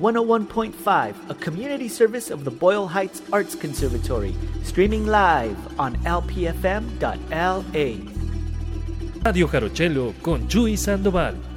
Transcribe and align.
101.5, 0.00 1.14
a 1.28 1.34
community 1.34 1.88
service 1.88 2.30
of 2.30 2.44
the 2.44 2.50
Boyle 2.50 2.86
Heights 2.86 3.20
Arts 3.32 3.54
Conservatory, 3.54 4.34
streaming 4.62 5.06
live 5.06 5.58
on 5.78 5.94
lpfm.la. 6.04 7.62
Radio 9.22 9.46
Jarochelo 9.46 10.14
con 10.22 10.48
Chuy 10.48 10.76
Sandoval. 10.76 11.49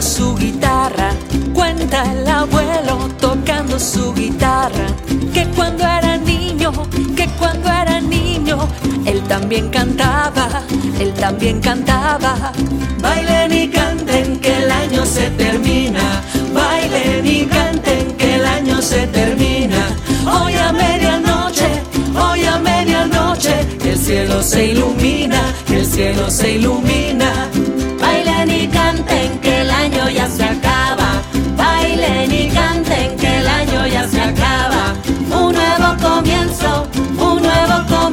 Su 0.00 0.34
guitarra. 0.36 1.10
Cuenta 1.52 2.02
el 2.12 2.26
abuelo 2.26 3.08
tocando 3.20 3.78
su 3.78 4.14
guitarra. 4.14 4.86
Que 5.34 5.46
cuando 5.56 5.84
era 5.84 6.16
niño, 6.16 6.72
que 7.16 7.26
cuando 7.38 7.68
era 7.68 8.00
niño, 8.00 8.68
él 9.04 9.22
también 9.28 9.68
cantaba, 9.68 10.62
él 10.98 11.12
también 11.14 11.60
cantaba. 11.60 12.52
Bailen 13.00 13.52
y 13.52 13.68
canten 13.68 14.38
que 14.40 14.56
el 14.62 14.70
año 14.70 15.04
se 15.04 15.30
termina. 15.30 16.22
Bailen 16.54 17.26
y 17.26 17.44
canten 17.44 18.16
que 18.16 18.36
el 18.36 18.44
año 18.44 18.80
se 18.80 19.06
termina. 19.08 19.88
Hoy 20.26 20.54
a 20.54 20.72
medianoche, 20.72 21.82
hoy 22.16 22.44
a 22.44 22.58
medianoche, 22.58 23.54
el 23.84 23.98
cielo 23.98 24.42
se 24.42 24.66
ilumina, 24.66 25.40
el 25.68 25.84
cielo 25.84 26.30
se 26.30 26.52
ilumina. 26.52 27.50
Se 30.40 30.46
acaba. 30.46 31.10
Bailen 31.56 32.32
y 32.32 32.48
canten 32.48 33.16
que 33.16 33.38
el 33.40 33.46
año 33.46 33.86
ya 33.86 34.08
se 34.08 34.20
acaba. 34.20 34.94
Un 35.42 35.52
nuevo 35.52 35.88
comienzo, 36.00 36.86
un 37.28 37.42
nuevo 37.42 37.76
comienzo, 37.88 38.09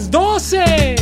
las 0.00 0.10
12. 0.10 0.96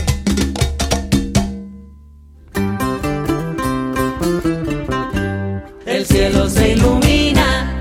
El 5.87 6.05
cielo 6.05 6.49
se 6.49 6.73
ilumina 6.73 7.75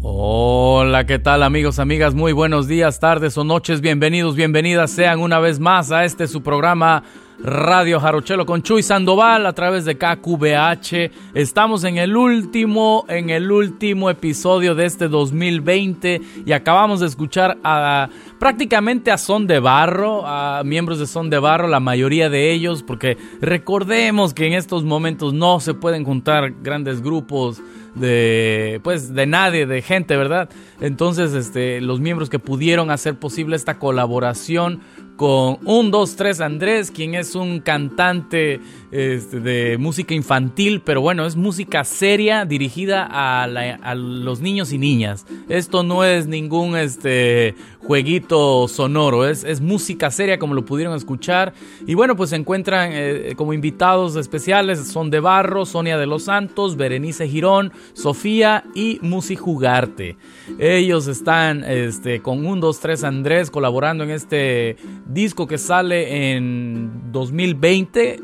Hola, 0.00 1.06
¿qué 1.06 1.18
tal 1.18 1.42
amigos, 1.42 1.78
amigas? 1.78 2.14
Muy 2.14 2.32
buenos 2.32 2.66
días, 2.66 2.98
tardes 2.98 3.38
o 3.38 3.44
noches, 3.44 3.80
bienvenidos, 3.80 4.34
bienvenidas 4.34 4.90
sean 4.90 5.20
una 5.20 5.38
vez 5.38 5.60
más 5.60 5.92
a 5.92 6.04
este 6.04 6.26
su 6.26 6.42
programa 6.42 7.04
Radio 7.42 7.98
Jarochelo 7.98 8.46
con 8.46 8.62
Chuy 8.62 8.82
Sandoval 8.82 9.46
a 9.46 9.52
través 9.52 9.84
de 9.84 9.98
KQBH. 9.98 11.10
Estamos 11.34 11.84
en 11.84 11.98
el 11.98 12.16
último, 12.16 13.04
en 13.08 13.30
el 13.30 13.50
último 13.50 14.08
episodio 14.08 14.74
de 14.74 14.86
este 14.86 15.08
2020 15.08 16.20
y 16.46 16.52
acabamos 16.52 17.00
de 17.00 17.06
escuchar 17.06 17.58
a 17.64 18.08
prácticamente 18.38 19.10
a 19.10 19.18
Son 19.18 19.46
de 19.46 19.58
Barro, 19.58 20.26
a 20.26 20.62
miembros 20.64 20.98
de 21.00 21.06
Son 21.06 21.28
de 21.28 21.38
Barro, 21.38 21.66
la 21.66 21.80
mayoría 21.80 22.30
de 22.30 22.52
ellos, 22.52 22.82
porque 22.82 23.18
recordemos 23.40 24.32
que 24.32 24.46
en 24.46 24.52
estos 24.52 24.84
momentos 24.84 25.32
no 25.34 25.58
se 25.60 25.74
pueden 25.74 26.04
juntar 26.04 26.54
grandes 26.62 27.02
grupos 27.02 27.60
de 27.94 28.80
pues 28.82 29.14
de 29.14 29.26
nadie, 29.26 29.66
de 29.66 29.82
gente, 29.82 30.16
¿verdad? 30.16 30.48
Entonces, 30.80 31.32
este 31.34 31.80
los 31.80 32.00
miembros 32.00 32.30
que 32.30 32.38
pudieron 32.38 32.90
hacer 32.90 33.18
posible 33.18 33.56
esta 33.56 33.78
colaboración 33.78 34.80
con 35.16 35.58
un 35.64 35.90
2 35.90 36.16
3 36.16 36.40
Andrés, 36.40 36.90
quien 36.90 37.14
es 37.14 37.34
un 37.34 37.60
cantante 37.60 38.60
este, 38.90 39.40
de 39.40 39.78
música 39.78 40.14
infantil, 40.14 40.80
pero 40.84 41.00
bueno, 41.00 41.26
es 41.26 41.36
música 41.36 41.84
seria 41.84 42.44
dirigida 42.44 43.08
a, 43.10 43.46
los 43.94 44.40
niños 44.40 44.72
y 44.72 44.78
niñas. 44.78 45.26
Esto 45.48 45.82
no 45.82 46.04
es 46.04 46.26
ningún 46.26 46.76
este, 46.76 47.54
jueguito 47.78 48.66
sonoro, 48.68 49.26
es, 49.28 49.44
es 49.44 49.60
música 49.60 50.10
seria 50.10 50.38
como 50.38 50.54
lo 50.54 50.64
pudieron 50.64 50.96
escuchar. 50.96 51.54
Y 51.86 51.94
bueno, 51.94 52.16
pues 52.16 52.30
se 52.30 52.36
encuentran 52.36 52.90
eh, 52.92 53.34
como 53.36 53.52
invitados 53.52 54.16
especiales, 54.16 54.86
son 54.88 55.10
de 55.10 55.20
Barro, 55.20 55.66
Sonia 55.66 55.96
de 55.98 56.06
los 56.06 56.24
Santos, 56.24 56.76
Berenice 56.76 57.28
Girón, 57.28 57.72
Sofía 57.92 58.64
y 58.74 58.98
Musi 59.02 59.36
Jugarte. 59.36 60.16
Ellos 60.58 61.06
están 61.06 61.64
este, 61.64 62.20
con 62.20 62.44
un 62.46 62.60
2, 62.60 62.80
3 62.80 63.04
Andrés 63.04 63.50
colaborando 63.50 64.04
en 64.04 64.10
este 64.10 64.76
disco 65.06 65.46
que 65.46 65.58
sale 65.58 66.34
en 66.34 67.12
2020 67.12 68.20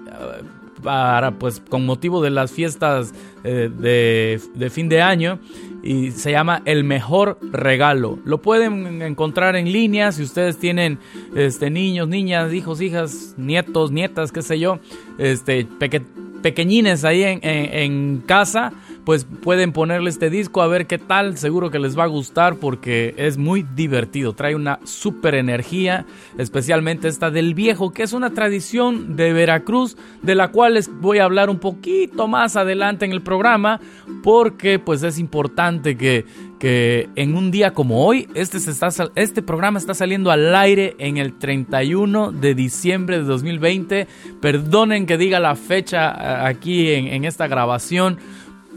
para 0.82 1.32
pues 1.32 1.61
con 1.69 1.85
motivo 1.85 2.23
de 2.23 2.31
las 2.31 2.53
fiestas 2.53 3.12
eh, 3.44 3.71
de, 3.71 4.71
fin 4.71 4.88
de 4.88 5.03
año 5.03 5.38
y 5.82 6.11
se 6.11 6.32
llama 6.32 6.62
El 6.65 6.85
Mejor 6.85 7.38
Regalo. 7.53 8.19
Lo 8.25 8.38
pueden 8.43 9.03
encontrar 9.03 9.56
en 9.56 9.73
línea 9.73 10.12
si 10.12 10.23
ustedes 10.23 10.59
tienen 10.59 10.99
este, 11.35 11.71
niños, 11.71 12.09
niñas, 12.09 12.53
hijos, 12.53 12.81
hijas, 12.81 13.35
nietos, 13.37 13.91
nietas, 13.91 14.32
qué 14.32 14.43
sé 14.43 14.59
yo, 14.59 14.79
este, 15.19 15.67
pequeñines 16.43 17.05
ahí 17.05 17.23
en, 17.23 17.41
en 17.43 18.23
casa 18.27 18.73
pues 19.10 19.24
pueden 19.24 19.72
ponerle 19.72 20.08
este 20.08 20.30
disco 20.30 20.62
a 20.62 20.68
ver 20.68 20.86
qué 20.86 20.96
tal. 20.96 21.36
Seguro 21.36 21.72
que 21.72 21.80
les 21.80 21.98
va 21.98 22.04
a 22.04 22.06
gustar 22.06 22.58
porque 22.58 23.12
es 23.16 23.38
muy 23.38 23.66
divertido. 23.74 24.34
Trae 24.34 24.54
una 24.54 24.78
super 24.84 25.34
energía, 25.34 26.06
especialmente 26.38 27.08
esta 27.08 27.32
del 27.32 27.54
viejo, 27.54 27.92
que 27.92 28.04
es 28.04 28.12
una 28.12 28.30
tradición 28.30 29.16
de 29.16 29.32
Veracruz, 29.32 29.96
de 30.22 30.36
la 30.36 30.52
cual 30.52 30.74
les 30.74 30.88
voy 31.00 31.18
a 31.18 31.24
hablar 31.24 31.50
un 31.50 31.58
poquito 31.58 32.28
más 32.28 32.54
adelante 32.54 33.04
en 33.04 33.10
el 33.10 33.20
programa, 33.20 33.80
porque 34.22 34.78
pues 34.78 35.02
es 35.02 35.18
importante 35.18 35.96
que, 35.96 36.24
que 36.60 37.08
en 37.16 37.36
un 37.36 37.50
día 37.50 37.72
como 37.72 38.06
hoy, 38.06 38.28
este, 38.34 38.60
se 38.60 38.70
está, 38.70 38.90
este 39.16 39.42
programa 39.42 39.80
está 39.80 39.92
saliendo 39.92 40.30
al 40.30 40.54
aire 40.54 40.94
en 41.00 41.16
el 41.16 41.36
31 41.36 42.30
de 42.30 42.54
diciembre 42.54 43.18
de 43.18 43.24
2020. 43.24 44.06
Perdonen 44.40 45.06
que 45.06 45.18
diga 45.18 45.40
la 45.40 45.56
fecha 45.56 46.46
aquí 46.46 46.92
en, 46.92 47.08
en 47.08 47.24
esta 47.24 47.48
grabación 47.48 48.20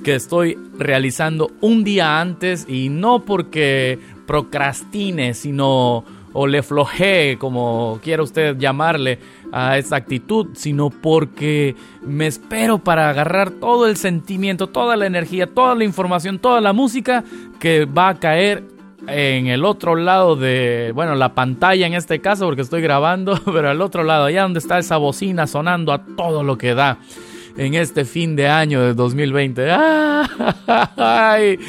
que 0.03 0.15
estoy 0.15 0.57
realizando 0.77 1.51
un 1.61 1.83
día 1.83 2.19
antes 2.19 2.65
y 2.67 2.89
no 2.89 3.23
porque 3.23 3.99
procrastine, 4.27 5.33
sino 5.33 6.03
o 6.33 6.47
le 6.47 6.63
flojee, 6.63 7.37
como 7.37 7.99
quiera 8.03 8.23
usted 8.23 8.57
llamarle 8.57 9.19
a 9.51 9.77
esa 9.77 9.97
actitud, 9.97 10.47
sino 10.53 10.89
porque 10.89 11.75
me 12.01 12.27
espero 12.27 12.79
para 12.79 13.09
agarrar 13.09 13.51
todo 13.51 13.87
el 13.87 13.97
sentimiento, 13.97 14.67
toda 14.67 14.95
la 14.95 15.05
energía, 15.05 15.47
toda 15.47 15.75
la 15.75 15.83
información, 15.83 16.39
toda 16.39 16.59
la 16.59 16.73
música 16.73 17.23
que 17.59 17.85
va 17.85 18.09
a 18.09 18.19
caer 18.19 18.63
en 19.07 19.47
el 19.47 19.63
otro 19.63 19.95
lado 19.95 20.35
de, 20.35 20.91
bueno, 20.95 21.13
la 21.13 21.35
pantalla 21.35 21.85
en 21.85 21.93
este 21.93 22.19
caso, 22.19 22.45
porque 22.45 22.61
estoy 22.61 22.81
grabando, 22.81 23.39
pero 23.53 23.69
al 23.69 23.81
otro 23.81 24.03
lado, 24.03 24.25
allá 24.25 24.41
donde 24.41 24.59
está 24.59 24.79
esa 24.79 24.97
bocina 24.97 25.45
sonando 25.45 25.93
a 25.93 26.03
todo 26.03 26.43
lo 26.43 26.57
que 26.57 26.73
da 26.73 26.97
en 27.57 27.73
este 27.75 28.05
fin 28.05 28.35
de 28.35 28.47
año 28.47 28.81
de 28.81 28.93
2020. 28.93 29.71
¡Ay! 30.97 31.59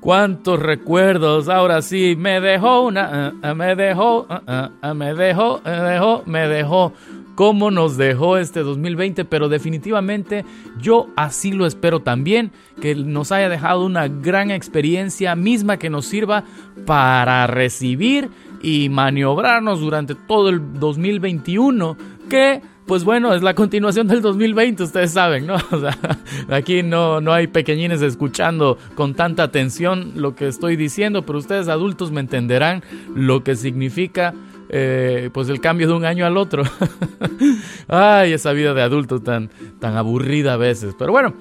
¡Cuántos 0.00 0.58
recuerdos! 0.58 1.48
Ahora 1.48 1.82
sí, 1.82 2.14
me 2.16 2.40
dejó 2.40 2.82
una, 2.82 3.28
eh, 3.28 3.32
eh, 3.42 3.54
me 3.54 3.76
dejó, 3.76 4.26
eh, 4.30 4.94
me 4.94 5.14
dejó, 5.14 5.60
me 5.64 5.70
dejó, 5.70 6.22
me 6.26 6.48
dejó. 6.48 6.92
¿Cómo 7.34 7.70
nos 7.70 7.96
dejó 7.96 8.36
este 8.36 8.60
2020? 8.60 9.24
Pero 9.24 9.48
definitivamente 9.48 10.44
yo 10.80 11.08
así 11.16 11.52
lo 11.52 11.66
espero 11.66 12.00
también, 12.00 12.52
que 12.80 12.94
nos 12.94 13.32
haya 13.32 13.48
dejado 13.48 13.84
una 13.84 14.08
gran 14.08 14.50
experiencia 14.50 15.36
misma 15.36 15.78
que 15.78 15.90
nos 15.90 16.06
sirva 16.06 16.44
para 16.86 17.46
recibir 17.46 18.30
y 18.62 18.88
maniobrarnos 18.90 19.80
durante 19.80 20.14
todo 20.14 20.50
el 20.50 20.78
2021 20.78 21.96
que 22.28 22.62
pues 22.90 23.04
bueno, 23.04 23.32
es 23.34 23.42
la 23.42 23.54
continuación 23.54 24.08
del 24.08 24.20
2020, 24.20 24.82
ustedes 24.82 25.12
saben, 25.12 25.46
¿no? 25.46 25.54
O 25.70 25.78
sea, 25.78 25.96
aquí 26.48 26.82
no, 26.82 27.20
no 27.20 27.32
hay 27.32 27.46
pequeñines 27.46 28.02
escuchando 28.02 28.78
con 28.96 29.14
tanta 29.14 29.44
atención 29.44 30.14
lo 30.16 30.34
que 30.34 30.48
estoy 30.48 30.74
diciendo, 30.74 31.24
pero 31.24 31.38
ustedes 31.38 31.68
adultos 31.68 32.10
me 32.10 32.18
entenderán 32.18 32.82
lo 33.14 33.44
que 33.44 33.54
significa 33.54 34.34
eh, 34.70 35.30
pues 35.32 35.48
el 35.50 35.60
cambio 35.60 35.86
de 35.86 35.92
un 35.92 36.04
año 36.04 36.26
al 36.26 36.36
otro. 36.36 36.64
Ay, 37.86 38.32
esa 38.32 38.50
vida 38.52 38.74
de 38.74 38.82
adulto 38.82 39.20
tan, 39.20 39.50
tan 39.78 39.96
aburrida 39.96 40.54
a 40.54 40.56
veces. 40.56 40.96
Pero 40.98 41.12
bueno, 41.12 41.34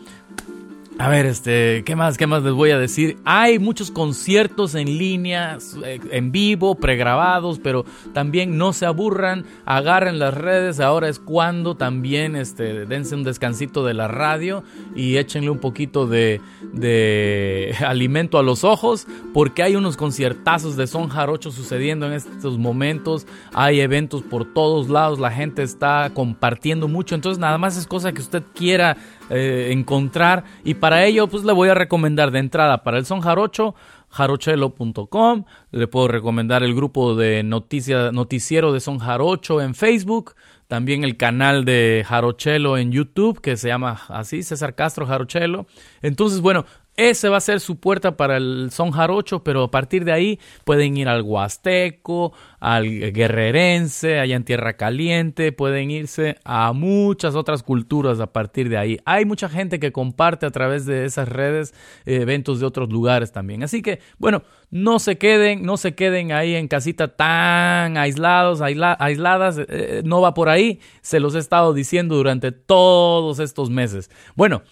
a 0.99 1.07
ver, 1.07 1.25
este, 1.25 1.85
¿qué 1.85 1.95
más? 1.95 2.17
¿Qué 2.17 2.27
más 2.27 2.43
les 2.43 2.51
voy 2.51 2.71
a 2.71 2.77
decir? 2.77 3.19
Hay 3.23 3.57
muchos 3.57 3.89
conciertos 3.89 4.75
en 4.75 4.97
línea, 4.97 5.57
eh, 5.85 5.97
en 6.11 6.33
vivo, 6.33 6.75
pregrabados, 6.75 7.57
pero 7.57 7.85
también 8.13 8.57
no 8.57 8.73
se 8.73 8.85
aburran, 8.85 9.45
agarren 9.65 10.19
las 10.19 10.33
redes, 10.33 10.81
ahora 10.81 11.07
es 11.07 11.17
cuando 11.17 11.77
también, 11.77 12.35
este, 12.35 12.85
dense 12.85 13.15
un 13.15 13.23
descansito 13.23 13.85
de 13.85 13.93
la 13.93 14.09
radio 14.09 14.61
y 14.93 15.15
échenle 15.15 15.49
un 15.49 15.59
poquito 15.59 16.05
de, 16.05 16.41
de 16.73 17.73
alimento 17.87 18.37
a 18.37 18.43
los 18.43 18.65
ojos, 18.65 19.07
porque 19.33 19.63
hay 19.63 19.77
unos 19.77 19.95
conciertazos 19.95 20.75
de 20.75 20.85
son 20.85 21.07
jarocho 21.07 21.51
sucediendo 21.51 22.07
en 22.07 22.11
estos 22.11 22.57
momentos, 22.57 23.25
hay 23.53 23.79
eventos 23.79 24.21
por 24.21 24.53
todos 24.53 24.89
lados, 24.89 25.17
la 25.17 25.31
gente 25.31 25.63
está 25.63 26.11
compartiendo 26.13 26.89
mucho, 26.89 27.15
entonces 27.15 27.39
nada 27.39 27.57
más 27.57 27.77
es 27.77 27.87
cosa 27.87 28.11
que 28.11 28.19
usted 28.19 28.43
quiera 28.53 28.97
eh, 29.29 29.69
encontrar. 29.71 30.43
Y 30.63 30.75
para 30.75 31.05
ello, 31.05 31.27
pues 31.27 31.43
le 31.43 31.53
voy 31.53 31.69
a 31.69 31.73
recomendar 31.73 32.31
de 32.31 32.39
entrada 32.39 32.83
para 32.83 32.97
el 32.97 33.05
son 33.05 33.21
jarocho, 33.21 33.75
jarochelo.com. 34.09 35.43
Le 35.71 35.87
puedo 35.87 36.07
recomendar 36.07 36.63
el 36.63 36.75
grupo 36.75 37.15
de 37.15 37.43
noticia, 37.43 38.11
noticiero 38.11 38.73
de 38.73 38.79
son 38.79 38.99
jarocho 38.99 39.61
en 39.61 39.75
Facebook. 39.75 40.35
También 40.67 41.03
el 41.03 41.17
canal 41.17 41.65
de 41.65 42.05
Jarochelo 42.07 42.77
en 42.77 42.91
YouTube, 42.91 43.41
que 43.41 43.57
se 43.57 43.69
llama 43.69 44.01
así, 44.07 44.43
César 44.43 44.75
Castro 44.75 45.07
Jarochelo. 45.07 45.65
Entonces, 46.03 46.41
bueno, 46.41 46.65
ese 46.99 47.29
va 47.29 47.37
a 47.37 47.41
ser 47.41 47.61
su 47.61 47.79
puerta 47.79 48.17
para 48.17 48.35
el 48.35 48.69
son 48.71 48.91
jarocho, 48.91 49.43
pero 49.43 49.63
a 49.63 49.71
partir 49.71 50.03
de 50.03 50.11
ahí 50.11 50.39
pueden 50.65 50.97
ir 50.97 51.07
al 51.07 51.21
huasteco, 51.21 52.33
al 52.59 52.89
guerrerense, 53.13 54.19
allá 54.19 54.35
en 54.35 54.43
Tierra 54.43 54.73
Caliente, 54.73 55.53
pueden 55.53 55.91
irse 55.91 56.35
a 56.43 56.73
muchas 56.73 57.35
otras 57.35 57.63
culturas 57.63 58.19
a 58.19 58.33
partir 58.33 58.67
de 58.67 58.77
ahí. 58.77 58.99
Hay 59.05 59.23
mucha 59.23 59.47
gente 59.47 59.79
que 59.79 59.93
comparte 59.93 60.45
a 60.45 60.51
través 60.51 60.85
de 60.85 61.05
esas 61.05 61.29
redes 61.29 61.73
eh, 62.05 62.19
eventos 62.21 62.59
de 62.59 62.65
otros 62.65 62.89
lugares 62.89 63.31
también. 63.31 63.63
Así 63.63 63.81
que, 63.81 63.99
bueno, 64.17 64.43
no 64.69 64.99
se 64.99 65.17
queden, 65.17 65.63
no 65.63 65.77
se 65.77 65.95
queden 65.95 66.31
ahí 66.31 66.55
en 66.55 66.67
casita 66.67 67.15
tan 67.15 67.97
aislados, 67.97 68.61
aisladas, 68.61 69.57
eh, 69.57 69.65
eh, 69.69 70.01
no 70.03 70.19
va 70.19 70.33
por 70.33 70.49
ahí, 70.49 70.79
se 71.01 71.19
los 71.19 71.33
he 71.35 71.39
estado 71.39 71.73
diciendo 71.73 72.15
durante 72.15 72.51
todos 72.51 73.39
estos 73.39 73.69
meses. 73.69 74.11
Bueno, 74.35 74.63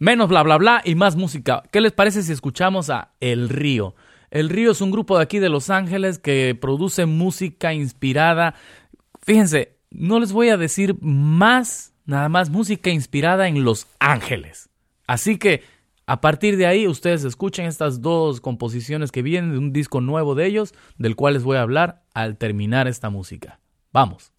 Menos 0.00 0.30
bla 0.30 0.42
bla 0.42 0.56
bla 0.56 0.80
y 0.82 0.94
más 0.94 1.14
música. 1.14 1.62
¿Qué 1.70 1.82
les 1.82 1.92
parece 1.92 2.22
si 2.22 2.32
escuchamos 2.32 2.88
a 2.88 3.12
El 3.20 3.50
Río? 3.50 3.94
El 4.30 4.48
Río 4.48 4.70
es 4.70 4.80
un 4.80 4.90
grupo 4.90 5.18
de 5.18 5.22
aquí 5.22 5.40
de 5.40 5.50
Los 5.50 5.68
Ángeles 5.68 6.18
que 6.18 6.56
produce 6.58 7.04
música 7.04 7.74
inspirada. 7.74 8.54
Fíjense, 9.20 9.76
no 9.90 10.18
les 10.18 10.32
voy 10.32 10.48
a 10.48 10.56
decir 10.56 10.96
más, 11.02 11.92
nada 12.06 12.30
más 12.30 12.48
música 12.48 12.88
inspirada 12.88 13.46
en 13.46 13.62
Los 13.62 13.88
Ángeles. 13.98 14.70
Así 15.06 15.36
que 15.36 15.64
a 16.06 16.22
partir 16.22 16.56
de 16.56 16.64
ahí 16.64 16.88
ustedes 16.88 17.24
escuchen 17.24 17.66
estas 17.66 18.00
dos 18.00 18.40
composiciones 18.40 19.12
que 19.12 19.20
vienen 19.20 19.52
de 19.52 19.58
un 19.58 19.70
disco 19.70 20.00
nuevo 20.00 20.34
de 20.34 20.46
ellos, 20.46 20.72
del 20.96 21.14
cual 21.14 21.34
les 21.34 21.42
voy 21.42 21.58
a 21.58 21.62
hablar 21.62 22.04
al 22.14 22.38
terminar 22.38 22.88
esta 22.88 23.10
música. 23.10 23.60
Vamos. 23.92 24.32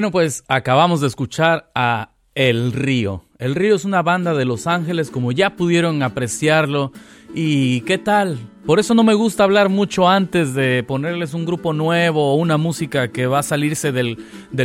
Bueno, 0.00 0.12
pues 0.12 0.44
acabamos 0.48 1.02
de 1.02 1.08
escuchar 1.08 1.70
a 1.74 2.12
El 2.34 2.72
Río. 2.72 3.26
El 3.36 3.54
Río 3.54 3.76
es 3.76 3.84
una 3.84 4.00
banda 4.00 4.32
de 4.32 4.46
Los 4.46 4.66
Ángeles, 4.66 5.10
como 5.10 5.30
ya 5.30 5.56
pudieron 5.56 6.02
apreciarlo. 6.02 6.90
¿Y 7.34 7.82
qué 7.82 7.98
tal? 7.98 8.38
Por 8.64 8.80
eso 8.80 8.94
no 8.94 9.04
me 9.04 9.12
gusta 9.12 9.44
hablar 9.44 9.68
mucho 9.68 10.08
antes 10.08 10.54
de 10.54 10.82
ponerles 10.84 11.34
un 11.34 11.44
grupo 11.44 11.74
nuevo 11.74 12.32
o 12.32 12.36
una 12.36 12.56
música 12.56 13.08
que 13.08 13.26
va 13.26 13.40
a 13.40 13.42
salirse 13.42 13.92
del, 13.92 14.16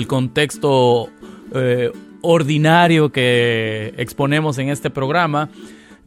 contexto 0.08 1.10
eh, 1.54 1.92
ordinario 2.22 3.12
que 3.12 3.94
exponemos 3.98 4.58
en 4.58 4.70
este 4.70 4.89
programa. 4.89 5.50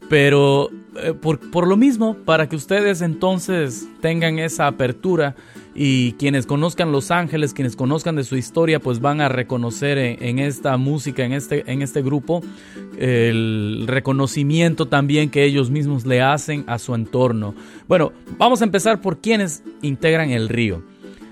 Pero 0.08 0.70
eh, 1.02 1.12
por, 1.12 1.50
por, 1.50 1.66
lo 1.66 1.76
mismo, 1.76 2.14
para 2.25 2.49
que 2.49 2.56
ustedes 2.56 3.02
entonces 3.02 3.87
tengan 4.00 4.38
esa 4.38 4.68
apertura 4.68 5.37
y 5.80 6.14
quienes 6.14 6.44
conozcan 6.44 6.90
Los 6.90 7.12
Ángeles, 7.12 7.54
quienes 7.54 7.76
conozcan 7.76 8.16
de 8.16 8.25
su 8.25 8.37
historia, 8.37 8.80
pues 8.80 8.99
van 8.99 9.20
a 9.20 9.28
reconocer 9.28 9.97
en, 9.97 10.40
esta 10.40 10.76
música, 10.76 11.25
en 11.25 11.32
este, 11.32 11.70
en 11.70 11.82
este 11.82 12.02
grupo, 12.02 12.42
el 12.99 13.85
reconocimiento 13.87 14.87
también 14.87 15.30
que 15.30 15.44
ellos 15.44 15.70
mismos 15.70 16.04
le 16.04 16.20
hacen 16.20 16.64
a 16.66 16.80
su 16.80 16.97
entorno. 16.97 17.54
Bueno, 17.87 18.12
vamos 18.38 18.61
a 18.61 18.64
empezar 18.64 19.00
por 19.00 19.18
quienes 19.18 19.62
integran 19.80 20.30
el 20.30 20.49
río. 20.49 20.82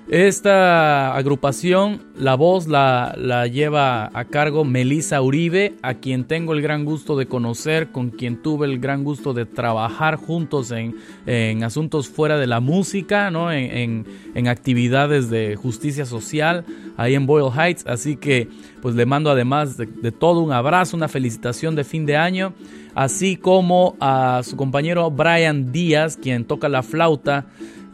Esta 0.09 1.17
agrupación, 1.17 2.01
la 2.17 2.37
voz 2.37 2.69
la, 2.69 3.49
lleva 3.49 4.09
a 4.15 4.25
cargo 4.27 4.65
Melissa 4.65 5.21
Uribe, 5.21 5.75
a 5.83 5.95
quien 5.95 6.27
tengo 6.29 6.53
el 6.53 6.63
gran 6.63 6.85
gusto 6.85 7.17
de 7.17 7.27
conocer, 7.27 7.91
con 7.91 8.11
quien 8.11 8.41
tuve 8.41 8.69
el 8.69 8.79
gran 8.79 9.03
gusto 9.03 9.35
de 9.35 9.47
trabajar 9.47 10.15
juntos 10.15 10.71
en, 10.71 11.65
asuntos 11.65 12.09
fuera 12.09 12.39
de 12.39 12.47
la 12.47 12.61
música, 12.61 13.33
¿no? 13.33 13.51
en, 13.51 14.07
actividades 14.47 15.29
de 15.29 15.57
justicia 15.57 16.07
social 16.07 16.65
ahí 16.97 17.17
en 17.17 17.27
Boyle 17.27 17.51
Heights. 17.53 17.85
Así 17.89 18.15
que 18.15 18.49
pues 18.81 18.95
le 18.95 19.07
mando 19.07 19.29
además 19.29 19.77
de, 19.77 19.87
de 19.87 20.13
todo 20.13 20.41
un 20.41 20.53
abrazo, 20.53 20.97
una 20.97 21.09
felicitación 21.09 21.75
de 21.75 21.83
fin 21.83 22.07
de 22.07 22.17
año, 22.17 22.55
así 22.95 23.37
como 23.37 23.97
a 23.99 24.43
su 24.45 24.57
compañero 24.57 25.11
Brian 25.11 25.73
Díaz, 25.73 26.17
quien 26.17 26.45
toca 26.45 26.69
la 26.69 26.85
flauta. 26.85 27.47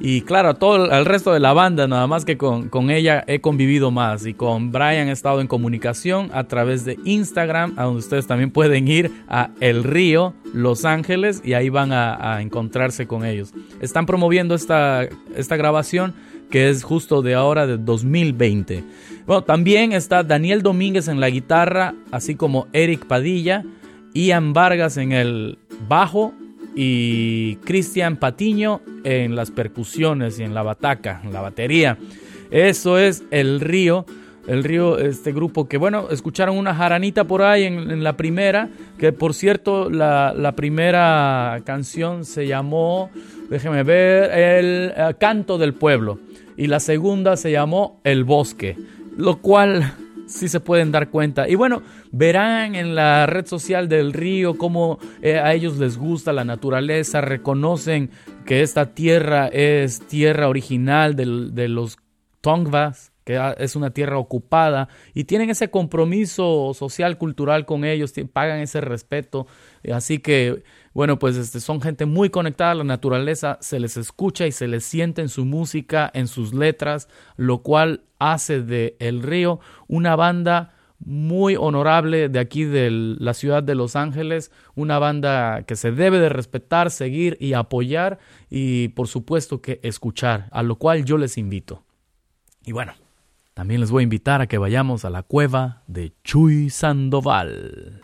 Y 0.04 0.22
claro, 0.22 0.54
todo 0.54 0.90
el 0.90 1.04
resto 1.04 1.32
de 1.32 1.38
la 1.38 1.52
banda, 1.52 1.86
nada 1.86 2.08
más 2.08 2.24
que 2.24 2.36
con, 2.36 2.90
ella 2.90 3.22
he 3.28 3.40
convivido 3.40 3.92
más. 3.92 4.26
Y 4.26 4.34
con 4.34 4.72
Brian 4.72 5.06
he 5.06 5.12
estado 5.12 5.40
en 5.40 5.46
comunicación 5.46 6.28
a 6.34 6.42
través 6.42 6.84
de 6.84 6.98
Instagram, 7.04 7.74
a 7.76 7.84
donde 7.84 8.00
ustedes 8.00 8.26
también 8.26 8.50
pueden 8.50 8.88
ir 8.88 9.12
a 9.28 9.50
El 9.60 9.84
Río, 9.84 10.34
Los 10.52 10.84
Ángeles, 10.84 11.40
y 11.44 11.52
ahí 11.52 11.68
van 11.68 11.92
a, 11.92 12.42
encontrarse 12.42 13.06
con 13.06 13.24
ellos. 13.24 13.54
Están 13.80 14.04
promoviendo 14.04 14.56
esta, 14.56 15.06
esta 15.36 15.54
grabación 15.56 16.14
que 16.50 16.68
es 16.68 16.82
justo 16.82 17.22
de 17.22 17.34
ahora, 17.34 17.68
de 17.68 17.78
2020. 17.78 18.82
Bueno, 19.24 19.42
también 19.42 19.92
está 19.92 20.24
Daniel 20.24 20.62
Domínguez 20.62 21.06
en 21.06 21.20
la 21.20 21.30
guitarra, 21.30 21.94
así 22.10 22.34
como 22.34 22.66
Eric 22.72 23.06
Padilla, 23.06 23.62
Ian 24.14 24.52
Vargas 24.52 24.96
en 24.96 25.12
el 25.12 25.58
bajo 25.88 26.34
y 26.74 27.56
Cristian 27.56 28.16
Patiño 28.16 28.80
en 29.04 29.36
las 29.36 29.50
percusiones 29.50 30.38
y 30.38 30.42
en 30.42 30.54
la 30.54 30.62
bataca, 30.62 31.20
en 31.24 31.32
la 31.32 31.40
batería. 31.40 31.98
Eso 32.50 32.98
es 32.98 33.24
El 33.30 33.60
Río. 33.60 34.06
El 34.46 34.64
Río, 34.64 34.98
este 34.98 35.32
grupo 35.32 35.68
que, 35.68 35.76
bueno, 35.76 36.08
escucharon 36.10 36.58
una 36.58 36.74
jaranita 36.74 37.24
por 37.24 37.42
ahí 37.42 37.62
en, 37.64 38.02
la 38.02 38.16
primera, 38.16 38.68
que 38.98 39.12
por 39.12 39.34
cierto, 39.34 39.88
la, 39.88 40.52
primera 40.56 41.60
canción 41.64 42.24
se 42.24 42.48
llamó, 42.48 43.10
déjeme 43.48 43.84
ver, 43.84 44.30
El 44.32 44.92
eh, 44.96 45.14
Canto 45.18 45.58
del 45.58 45.74
Pueblo. 45.74 46.18
Y 46.56 46.66
la 46.66 46.80
segunda 46.80 47.36
se 47.36 47.52
llamó 47.52 48.00
El 48.02 48.24
Bosque, 48.24 48.76
lo 49.16 49.38
cual 49.38 49.94
sí 50.32 50.48
se 50.48 50.60
pueden 50.60 50.92
dar 50.92 51.10
cuenta. 51.10 51.48
Y 51.48 51.54
bueno, 51.54 51.82
verán 52.10 52.74
en 52.74 52.94
la 52.94 53.26
red 53.26 53.46
social 53.46 53.88
del 53.88 54.12
río 54.12 54.58
cómo 54.58 54.98
eh, 55.20 55.38
a 55.38 55.52
ellos 55.52 55.78
les 55.78 55.98
gusta 55.98 56.32
la 56.32 56.44
naturaleza, 56.44 57.20
reconocen 57.20 58.10
que 58.46 58.62
esta 58.62 58.94
tierra 58.94 59.48
es 59.48 60.00
tierra 60.00 60.48
original 60.48 61.14
de, 61.14 61.68
los 61.68 61.98
Tongvas, 62.40 63.12
que 63.24 63.40
es 63.58 63.76
una 63.76 63.90
tierra 63.90 64.18
ocupada, 64.18 64.88
y 65.14 65.24
tienen 65.24 65.50
ese 65.50 65.70
compromiso 65.70 66.72
social, 66.74 67.18
cultural 67.18 67.66
con 67.66 67.84
ellos, 67.84 68.12
pagan 68.32 68.58
ese 68.58 68.80
respeto. 68.80 69.46
Así 69.92 70.18
que, 70.18 70.64
bueno, 70.94 71.18
pues 71.18 71.36
este, 71.36 71.60
son 71.60 71.80
gente 71.80 72.06
muy 72.06 72.30
conectada 72.30 72.72
a 72.72 72.76
la 72.76 72.84
naturaleza, 72.84 73.58
se 73.60 73.80
les 73.80 73.96
escucha 73.96 74.46
y 74.46 74.52
se 74.52 74.68
les 74.68 74.84
siente 74.84 75.22
en 75.22 75.28
su 75.28 75.44
música, 75.44 76.10
en 76.12 76.28
sus 76.28 76.52
letras, 76.52 77.08
lo 77.36 77.62
cual 77.62 78.04
hace 78.18 78.62
de 78.62 78.96
El 78.98 79.22
Río 79.22 79.60
una 79.88 80.16
banda 80.16 80.74
muy 81.04 81.56
honorable 81.56 82.28
de 82.28 82.38
aquí 82.38 82.64
de 82.64 82.90
la 82.90 83.34
ciudad 83.34 83.62
de 83.62 83.74
Los 83.74 83.96
Ángeles, 83.96 84.52
una 84.74 84.98
banda 84.98 85.64
que 85.64 85.76
se 85.76 85.90
debe 85.90 86.18
de 86.18 86.28
respetar, 86.28 86.90
seguir 86.90 87.36
y 87.40 87.54
apoyar 87.54 88.18
y 88.48 88.88
por 88.88 89.08
supuesto 89.08 89.60
que 89.60 89.80
escuchar, 89.82 90.48
a 90.52 90.62
lo 90.62 90.76
cual 90.76 91.04
yo 91.04 91.18
les 91.18 91.38
invito. 91.38 91.84
Y 92.64 92.72
bueno, 92.72 92.92
también 93.54 93.80
les 93.80 93.90
voy 93.90 94.02
a 94.02 94.04
invitar 94.04 94.40
a 94.40 94.46
que 94.46 94.58
vayamos 94.58 95.04
a 95.04 95.10
la 95.10 95.22
cueva 95.22 95.82
de 95.86 96.12
Chuy 96.22 96.70
Sandoval. 96.70 98.02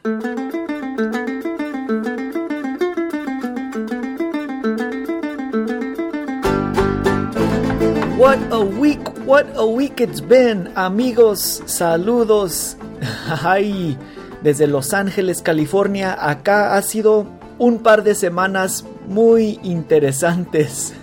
What 8.19 8.41
a 8.51 8.59
week, 8.59 8.99
what 9.27 9.47
a 9.55 9.65
week 9.65 10.01
it's 10.01 10.21
been, 10.21 10.73
amigos. 10.75 11.63
Saludos. 11.67 12.77
Ay, 13.45 13.97
desde 14.43 14.67
Los 14.67 14.93
Ángeles, 14.93 15.41
California. 15.41 16.17
Acá 16.19 16.75
ha 16.75 16.83
sido 16.83 17.29
un 17.61 17.79
par 17.79 18.03
de 18.03 18.17
semanas 18.17 18.85
muy 19.07 19.61
interesantes. 19.63 20.95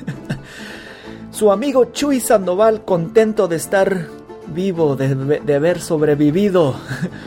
Su 1.31 1.53
amigo 1.53 1.85
Chuy 1.93 2.19
Sandoval, 2.19 2.83
contento 2.83 3.47
de 3.47 3.55
estar 3.55 4.07
vivo, 4.47 4.97
de, 4.97 5.15
de 5.39 5.55
haber 5.55 5.79
sobrevivido 5.79 6.75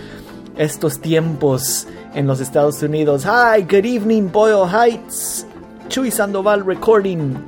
estos 0.58 1.00
tiempos 1.00 1.86
en 2.12 2.26
los 2.26 2.40
Estados 2.40 2.82
Unidos. 2.82 3.24
Hi, 3.24 3.62
good 3.62 3.86
evening, 3.86 4.30
Boyle 4.30 4.66
Heights. 4.68 5.46
Chuy 5.88 6.10
Sandoval 6.10 6.62
recording 6.62 7.38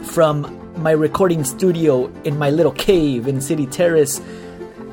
from 0.00 0.65
my 0.86 0.92
recording 0.92 1.42
studio 1.42 2.08
in 2.22 2.38
my 2.38 2.48
little 2.48 2.70
cave 2.70 3.26
in 3.26 3.40
City 3.40 3.66
Terrace. 3.66 4.20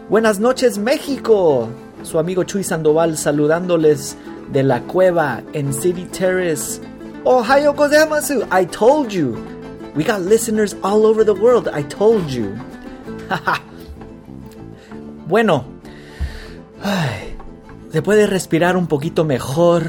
Buenas 0.09 0.39
noches, 0.39 0.79
México. 0.79 1.69
Su 2.01 2.17
amigo 2.17 2.43
Chuy 2.45 2.63
Sandoval 2.63 3.15
saludándoles 3.15 4.17
de 4.51 4.63
la 4.63 4.81
cueva 4.81 5.43
en 5.53 5.71
City 5.71 6.05
Terrace. 6.05 6.81
Ohio 7.27 7.75
gozaimasu. 7.75 8.41
I 8.51 8.65
told 8.65 9.11
you. 9.11 9.37
We 9.95 10.03
got 10.03 10.21
listeners 10.21 10.75
all 10.81 11.05
over 11.05 11.23
the 11.23 11.35
world. 11.35 11.67
I 11.71 11.83
told 11.83 12.27
you. 12.27 12.55
bueno. 15.27 15.63
se 17.91 18.01
puede 18.01 18.25
respirar 18.25 18.77
un 18.77 18.87
poquito 18.87 19.25
mejor. 19.25 19.83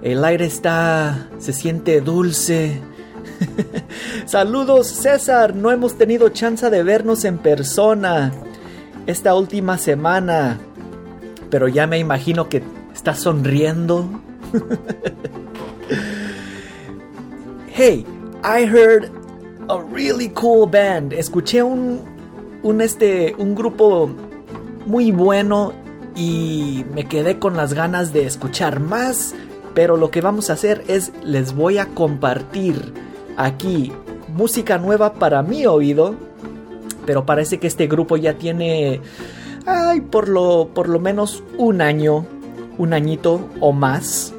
El 0.00 0.24
aire 0.24 0.46
está. 0.46 1.28
se 1.38 1.52
siente 1.52 2.00
dulce. 2.00 2.80
Saludos 4.26 4.88
César, 4.88 5.54
no 5.54 5.70
hemos 5.70 5.96
tenido 5.96 6.28
chance 6.30 6.68
de 6.68 6.82
vernos 6.82 7.24
en 7.24 7.38
persona 7.38 8.32
esta 9.06 9.34
última 9.34 9.78
semana, 9.78 10.58
pero 11.50 11.68
ya 11.68 11.86
me 11.86 11.98
imagino 11.98 12.48
que 12.48 12.62
estás 12.94 13.20
sonriendo. 13.20 14.08
hey, 17.68 18.04
I 18.42 18.64
heard 18.64 19.10
a 19.68 19.80
really 19.92 20.30
cool 20.30 20.68
band. 20.68 21.12
Escuché 21.12 21.62
un, 21.62 22.00
un, 22.62 22.80
este, 22.80 23.34
un 23.38 23.54
grupo 23.54 24.10
muy 24.86 25.10
bueno 25.10 25.72
y 26.14 26.84
me 26.92 27.06
quedé 27.06 27.38
con 27.38 27.56
las 27.56 27.72
ganas 27.72 28.12
de 28.12 28.26
escuchar 28.26 28.80
más. 28.80 29.34
Pero 29.74 29.96
lo 29.96 30.10
que 30.10 30.20
vamos 30.20 30.50
a 30.50 30.54
hacer 30.54 30.82
es 30.88 31.12
les 31.22 31.54
voy 31.54 31.78
a 31.78 31.86
compartir 31.86 33.07
aquí 33.38 33.92
música 34.34 34.76
nueva 34.76 35.14
para 35.14 35.42
mi 35.42 35.64
oído, 35.64 36.14
pero 37.06 37.24
parece 37.24 37.58
que 37.58 37.66
este 37.66 37.86
grupo 37.86 38.18
ya 38.18 38.34
tiene, 38.34 39.00
ay, 39.64 40.02
por 40.02 40.28
lo, 40.28 40.68
por 40.74 40.88
lo 40.88 41.00
menos 41.00 41.42
un 41.56 41.80
año, 41.80 42.26
un 42.76 42.92
añito 42.92 43.40
o 43.60 43.72
más, 43.72 44.34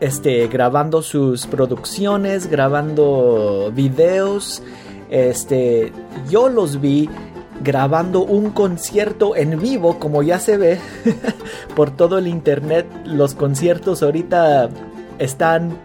este, 0.00 0.46
grabando 0.46 1.02
sus 1.02 1.46
producciones, 1.46 2.46
grabando 2.46 3.70
videos, 3.74 4.62
este, 5.10 5.92
yo 6.30 6.48
los 6.48 6.80
vi 6.80 7.10
grabando 7.62 8.22
un 8.22 8.50
concierto 8.50 9.34
en 9.34 9.58
vivo, 9.58 9.98
como 9.98 10.22
ya 10.22 10.38
se 10.38 10.56
ve 10.56 10.78
por 11.74 11.90
todo 11.90 12.18
el 12.18 12.26
internet. 12.26 12.86
Los 13.04 13.34
conciertos 13.34 14.02
ahorita 14.02 14.68
están 15.18 15.76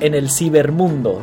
en 0.00 0.14
el 0.14 0.30
cibermundo. 0.30 1.22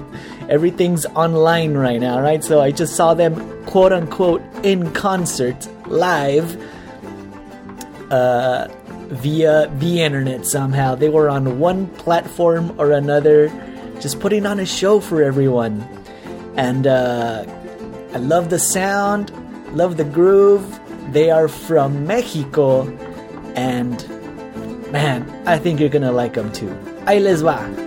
Everything's 0.49 1.05
online 1.07 1.73
right 1.73 1.99
now, 1.99 2.19
right? 2.19 2.43
So 2.43 2.61
I 2.61 2.71
just 2.71 2.95
saw 2.95 3.13
them 3.13 3.65
quote 3.65 3.93
unquote 3.93 4.41
in 4.63 4.91
concert 4.93 5.67
live 5.87 6.57
uh, 8.11 8.67
via 9.09 9.67
the 9.79 10.01
internet 10.01 10.45
somehow. 10.45 10.95
They 10.95 11.09
were 11.09 11.29
on 11.29 11.59
one 11.59 11.87
platform 11.87 12.73
or 12.79 12.91
another, 12.91 13.49
just 13.99 14.19
putting 14.19 14.45
on 14.45 14.59
a 14.59 14.65
show 14.65 14.99
for 14.99 15.23
everyone. 15.23 15.81
And 16.55 16.85
uh, 16.85 17.45
I 18.13 18.17
love 18.17 18.49
the 18.49 18.59
sound, 18.59 19.31
love 19.75 19.97
the 19.97 20.03
groove. 20.03 20.79
They 21.11 21.31
are 21.31 21.47
from 21.47 22.07
Mexico, 22.07 22.87
and 23.55 24.07
man, 24.91 25.29
I 25.45 25.57
think 25.57 25.79
you're 25.79 25.89
gonna 25.89 26.11
like 26.11 26.33
them 26.33 26.51
too. 26.51 26.69
Ahí 27.05 27.21
les 27.21 27.41
va. 27.41 27.82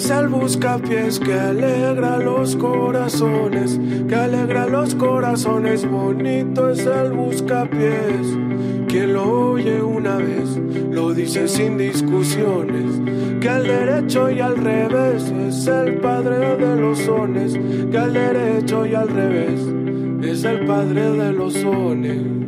Es 0.00 0.08
el 0.08 0.28
buscapiés 0.28 1.20
que 1.20 1.34
alegra 1.34 2.16
los 2.16 2.56
corazones, 2.56 3.78
que 4.08 4.14
alegra 4.14 4.66
los 4.66 4.94
corazones. 4.94 5.86
Bonito 5.86 6.70
es 6.70 6.86
el 6.86 7.12
buscapiés. 7.12 8.26
Quien 8.88 9.12
lo 9.12 9.50
oye 9.50 9.82
una 9.82 10.16
vez 10.16 10.56
lo 10.90 11.12
dice 11.12 11.46
sin 11.48 11.76
discusiones. 11.76 12.98
Que 13.42 13.48
al 13.50 13.66
derecho 13.66 14.30
y 14.30 14.40
al 14.40 14.56
revés 14.56 15.30
es 15.46 15.66
el 15.66 15.98
padre 15.98 16.56
de 16.56 16.76
los 16.76 16.98
sones. 17.00 17.52
Que 17.90 17.98
al 17.98 18.14
derecho 18.14 18.86
y 18.86 18.94
al 18.94 19.08
revés 19.08 19.60
es 20.22 20.44
el 20.44 20.64
padre 20.64 21.10
de 21.10 21.32
los 21.34 21.52
sones. 21.52 22.39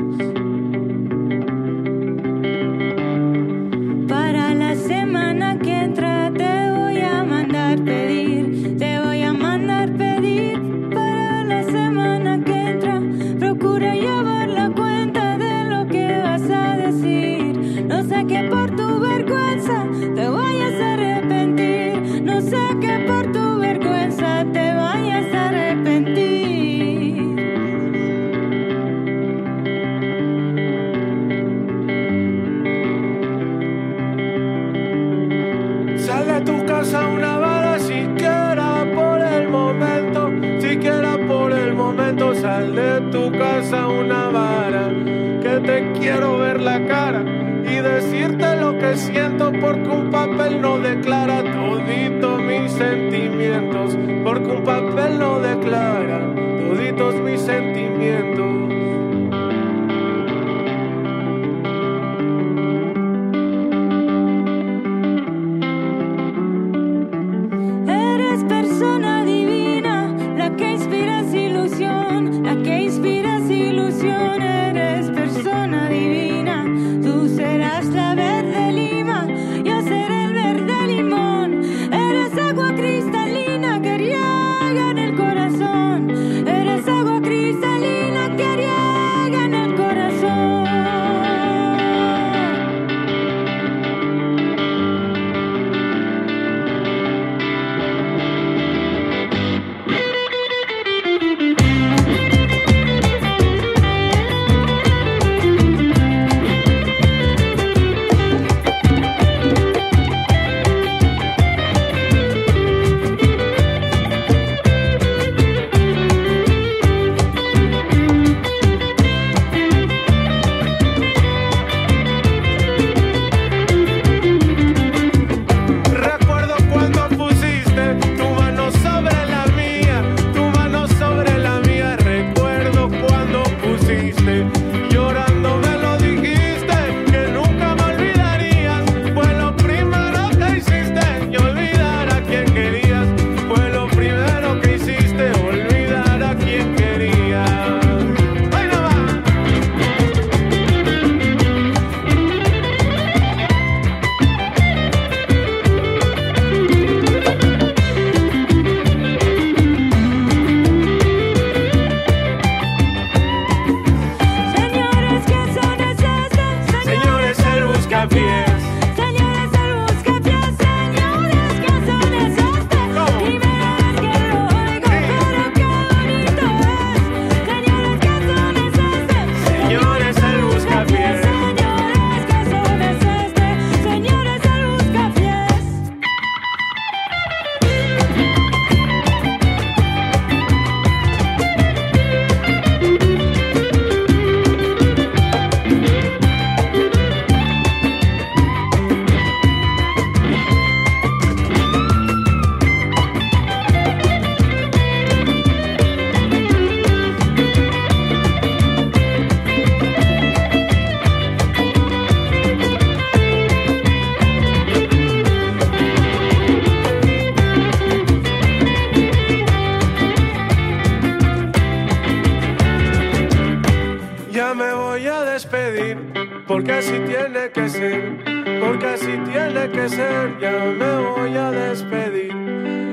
Que 229.70 229.88
ser, 229.88 230.38
ya 230.40 230.64
me 230.78 230.92
voy 231.10 231.36
a 231.36 231.50
despedir. 231.50 232.32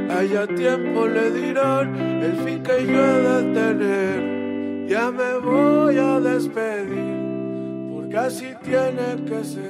Allá 0.09 0.47
tiempo 0.47 1.07
le 1.07 1.31
dirán 1.31 1.95
el 2.21 2.35
fin 2.43 2.61
que 2.63 2.85
yo 2.85 3.05
he 3.05 3.21
de 3.23 3.53
tener, 3.53 4.87
Ya 4.87 5.11
me 5.11 5.37
voy 5.37 5.97
a 5.97 6.19
despedir, 6.19 7.93
porque 7.93 8.17
así 8.17 8.53
tiene 8.63 9.23
que 9.27 9.43
ser. 9.43 9.68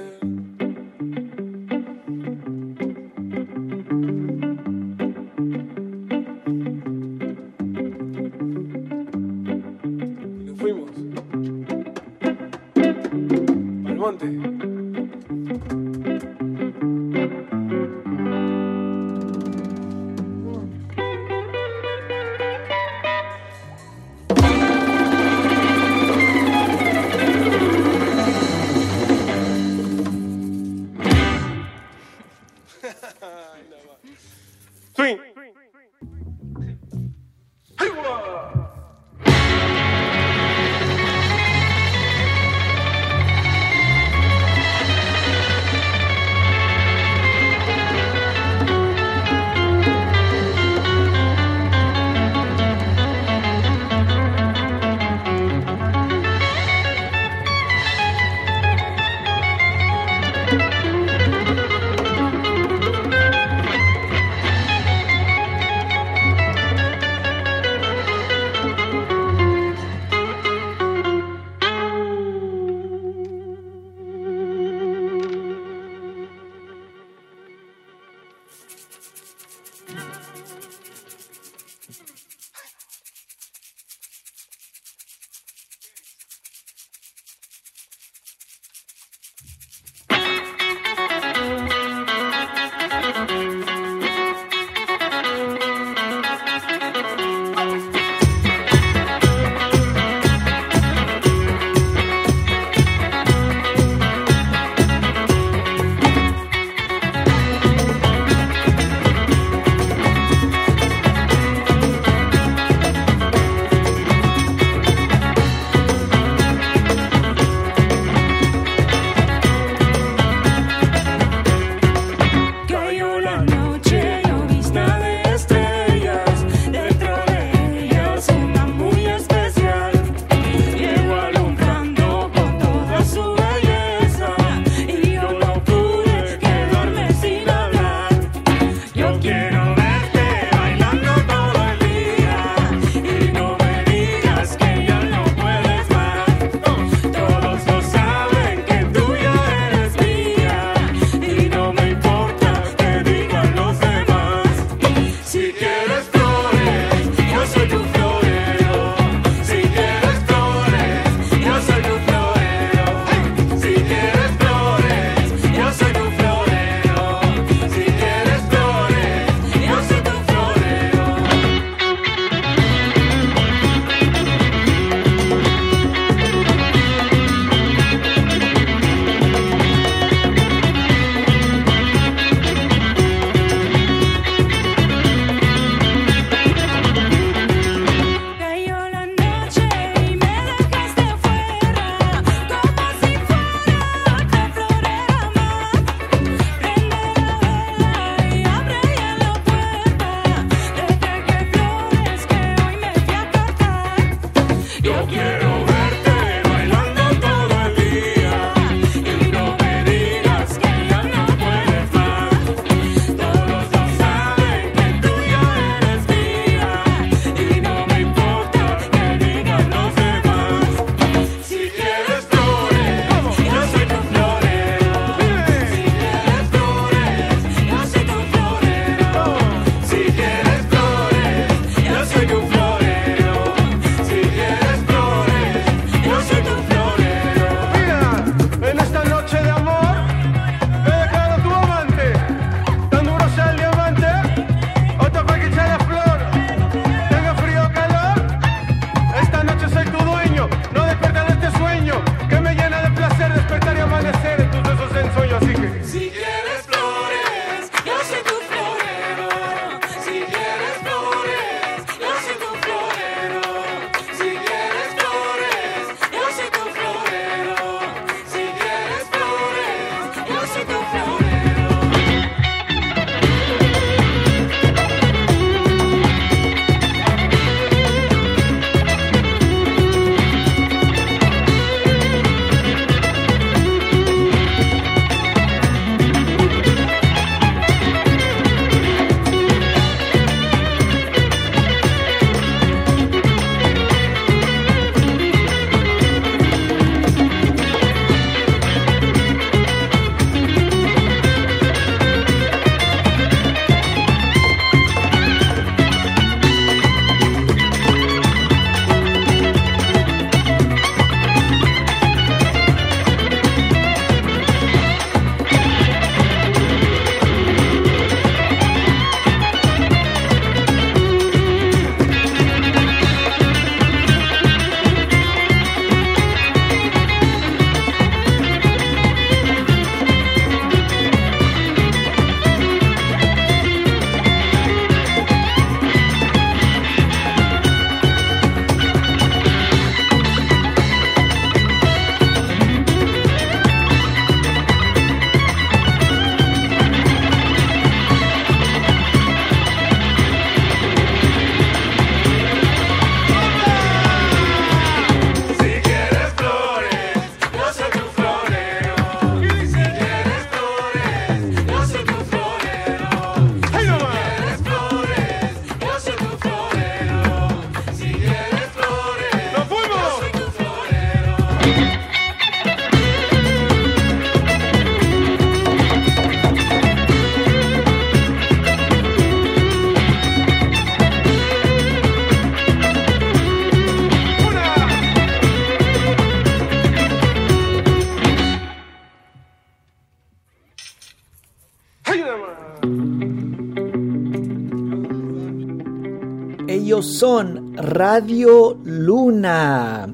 Son 397.09 397.75
Radio 397.75 398.77
Luna. 398.83 400.13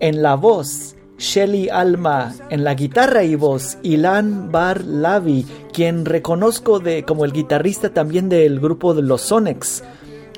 En 0.00 0.22
la 0.22 0.34
voz, 0.34 0.96
Shelly 1.18 1.68
Alma. 1.68 2.34
En 2.48 2.64
la 2.64 2.74
guitarra 2.74 3.22
y 3.22 3.34
voz, 3.34 3.78
Ilan 3.82 4.50
Bar 4.50 4.84
Lavi, 4.84 5.46
quien 5.72 6.04
reconozco 6.04 6.80
de, 6.80 7.04
como 7.04 7.24
el 7.24 7.32
guitarrista 7.32 7.90
también 7.90 8.28
del 8.28 8.60
grupo 8.60 8.94
de 8.94 9.02
los 9.02 9.20
Sonics. 9.20 9.84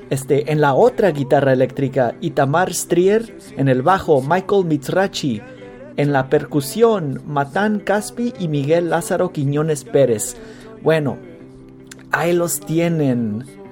Este, 0.09 0.51
en 0.51 0.61
la 0.61 0.75
otra 0.75 1.11
guitarra 1.11 1.53
eléctrica, 1.53 2.15
Itamar 2.19 2.73
Strier. 2.73 3.37
En 3.57 3.69
el 3.69 3.81
bajo, 3.81 4.21
Michael 4.21 4.65
Mizrachi. 4.65 5.41
En 5.95 6.11
la 6.11 6.29
percusión, 6.29 7.21
Matán 7.25 7.79
Caspi 7.79 8.33
y 8.37 8.49
Miguel 8.49 8.89
Lázaro 8.89 9.31
Quiñones 9.31 9.85
Pérez. 9.85 10.35
Bueno, 10.83 11.17
ahí 12.11 12.33
los 12.33 12.59
tienen. 12.59 13.64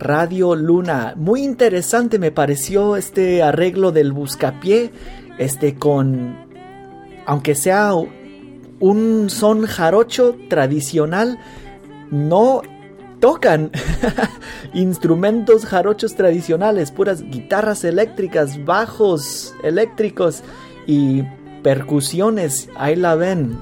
Radio 0.00 0.56
Luna. 0.56 1.12
Muy 1.16 1.44
interesante 1.44 2.18
me 2.18 2.32
pareció 2.32 2.96
este 2.96 3.42
arreglo 3.42 3.92
del 3.92 4.12
buscapié. 4.12 4.90
Este 5.38 5.74
con. 5.74 6.36
Aunque 7.26 7.54
sea 7.54 7.92
un 8.80 9.30
son 9.30 9.66
jarocho 9.66 10.36
tradicional, 10.48 11.38
no 12.10 12.62
tocan 13.20 13.70
instrumentos 14.74 15.66
jarochos 15.66 16.14
tradicionales, 16.14 16.90
puras 16.90 17.22
guitarras 17.22 17.84
eléctricas, 17.84 18.64
bajos 18.64 19.54
eléctricos 19.62 20.42
y 20.86 21.24
percusiones. 21.62 22.70
Ahí 22.74 22.96
la 22.96 23.14
ven. 23.16 23.58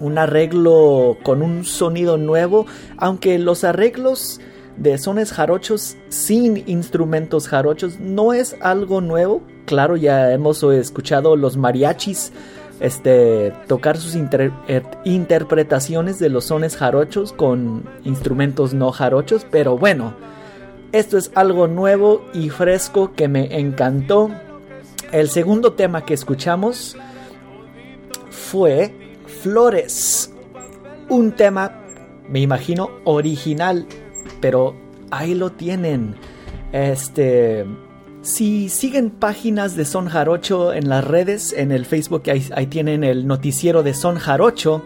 Un 0.00 0.18
arreglo 0.18 1.16
con 1.22 1.42
un 1.42 1.64
sonido 1.64 2.18
nuevo, 2.18 2.66
aunque 2.98 3.38
los 3.38 3.64
arreglos 3.64 4.40
de 4.76 4.98
sones 4.98 5.32
jarochos 5.32 5.96
sin 6.08 6.68
instrumentos 6.68 7.48
jarochos 7.48 8.00
no 8.00 8.32
es 8.32 8.56
algo 8.60 9.00
nuevo. 9.00 9.42
Claro, 9.66 9.96
ya 9.96 10.32
hemos 10.32 10.62
escuchado 10.62 11.36
los 11.36 11.56
mariachis 11.56 12.32
este, 12.82 13.52
tocar 13.68 13.96
sus 13.96 14.16
eh, 14.16 14.82
interpretaciones 15.04 16.18
de 16.18 16.28
los 16.28 16.46
sones 16.46 16.76
jarochos 16.76 17.32
con 17.32 17.84
instrumentos 18.02 18.74
no 18.74 18.90
jarochos, 18.90 19.46
pero 19.48 19.78
bueno, 19.78 20.14
esto 20.90 21.16
es 21.16 21.30
algo 21.36 21.68
nuevo 21.68 22.24
y 22.34 22.50
fresco 22.50 23.12
que 23.14 23.28
me 23.28 23.58
encantó. 23.60 24.30
El 25.12 25.28
segundo 25.28 25.74
tema 25.74 26.04
que 26.04 26.14
escuchamos 26.14 26.96
fue 28.30 28.92
Flores, 29.42 30.32
un 31.08 31.32
tema, 31.32 31.84
me 32.28 32.40
imagino, 32.40 32.90
original 33.04 33.86
pero 34.42 34.76
ahí 35.10 35.34
lo 35.34 35.52
tienen. 35.52 36.16
Este, 36.72 37.64
si 38.20 38.68
siguen 38.68 39.10
páginas 39.10 39.74
de 39.76 39.86
Son 39.86 40.08
Jarocho 40.08 40.74
en 40.74 40.90
las 40.90 41.02
redes, 41.02 41.54
en 41.56 41.72
el 41.72 41.86
Facebook, 41.86 42.24
ahí, 42.26 42.46
ahí 42.54 42.66
tienen 42.66 43.04
el 43.04 43.26
noticiero 43.26 43.82
de 43.82 43.94
Son 43.94 44.16
Jarocho, 44.16 44.84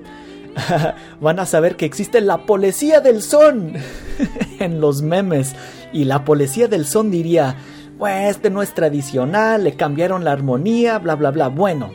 van 1.21 1.40
a 1.40 1.47
saber 1.47 1.77
que 1.77 1.87
existe 1.87 2.21
la 2.21 2.47
policía 2.47 3.01
del 3.01 3.23
son 3.23 3.73
en 4.61 4.81
los 4.81 5.03
memes. 5.03 5.57
Y 5.92 6.05
la 6.05 6.25
policía 6.25 6.69
del 6.69 6.87
son 6.87 7.11
diría, 7.11 7.57
pues 7.99 8.37
este 8.37 8.51
no 8.51 8.62
es 8.62 8.75
tradicional, 8.75 9.64
le 9.64 9.75
cambiaron 9.75 10.25
la 10.25 10.33
armonía, 10.33 10.99
bla, 10.99 11.14
bla, 11.14 11.31
bla. 11.31 11.49
Bueno, 11.49 11.90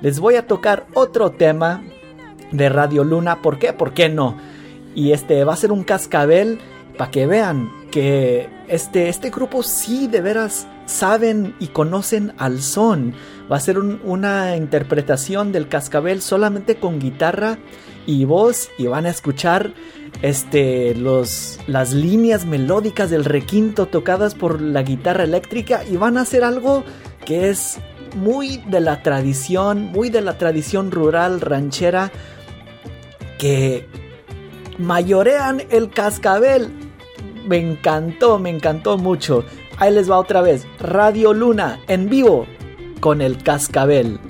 les 0.00 0.20
voy 0.20 0.36
a 0.36 0.46
tocar 0.46 0.86
otro 0.94 1.30
tema 1.30 1.82
de 2.52 2.68
Radio 2.68 3.04
Luna. 3.04 3.42
¿Por 3.42 3.58
qué? 3.58 3.72
¿Por 3.72 3.92
qué 3.92 4.08
no? 4.08 4.36
Y 4.94 5.12
este 5.12 5.44
va 5.44 5.52
a 5.52 5.56
ser 5.56 5.72
un 5.72 5.84
cascabel 5.84 6.58
para 6.96 7.10
que 7.10 7.26
vean 7.26 7.70
que 7.90 8.48
este, 8.68 9.08
este 9.08 9.30
grupo 9.30 9.62
sí 9.62 10.06
de 10.06 10.20
veras 10.20 10.66
saben 10.86 11.54
y 11.58 11.68
conocen 11.68 12.32
al 12.38 12.62
son. 12.62 13.14
Va 13.50 13.56
a 13.56 13.60
ser 13.60 13.78
una 13.78 14.56
interpretación 14.56 15.52
del 15.52 15.68
cascabel 15.68 16.20
solamente 16.20 16.76
con 16.76 16.98
guitarra 16.98 17.58
y 18.06 18.24
voz 18.24 18.70
y 18.78 18.86
van 18.86 19.06
a 19.06 19.10
escuchar 19.10 19.72
este, 20.22 20.94
los, 20.94 21.58
las 21.66 21.92
líneas 21.92 22.44
melódicas 22.46 23.10
del 23.10 23.24
requinto 23.24 23.86
tocadas 23.86 24.34
por 24.34 24.60
la 24.60 24.82
guitarra 24.82 25.24
eléctrica 25.24 25.84
y 25.84 25.96
van 25.96 26.16
a 26.16 26.22
hacer 26.22 26.44
algo 26.44 26.84
que 27.24 27.48
es 27.48 27.78
muy 28.16 28.58
de 28.68 28.80
la 28.80 29.02
tradición, 29.02 29.86
muy 29.86 30.10
de 30.10 30.20
la 30.20 30.36
tradición 30.38 30.90
rural 30.90 31.40
ranchera 31.40 32.10
que 33.38 33.86
mayorean 34.78 35.62
el 35.70 35.90
cascabel 35.90 36.70
me 37.46 37.58
encantó, 37.58 38.38
me 38.38 38.50
encantó 38.50 38.98
mucho. 38.98 39.44
Ahí 39.78 39.92
les 39.92 40.10
va 40.10 40.18
otra 40.18 40.42
vez, 40.42 40.66
Radio 40.78 41.32
Luna 41.32 41.80
en 41.88 42.08
vivo 42.08 42.46
con 43.00 43.20
el 43.22 43.42
cascabel. 43.42 44.20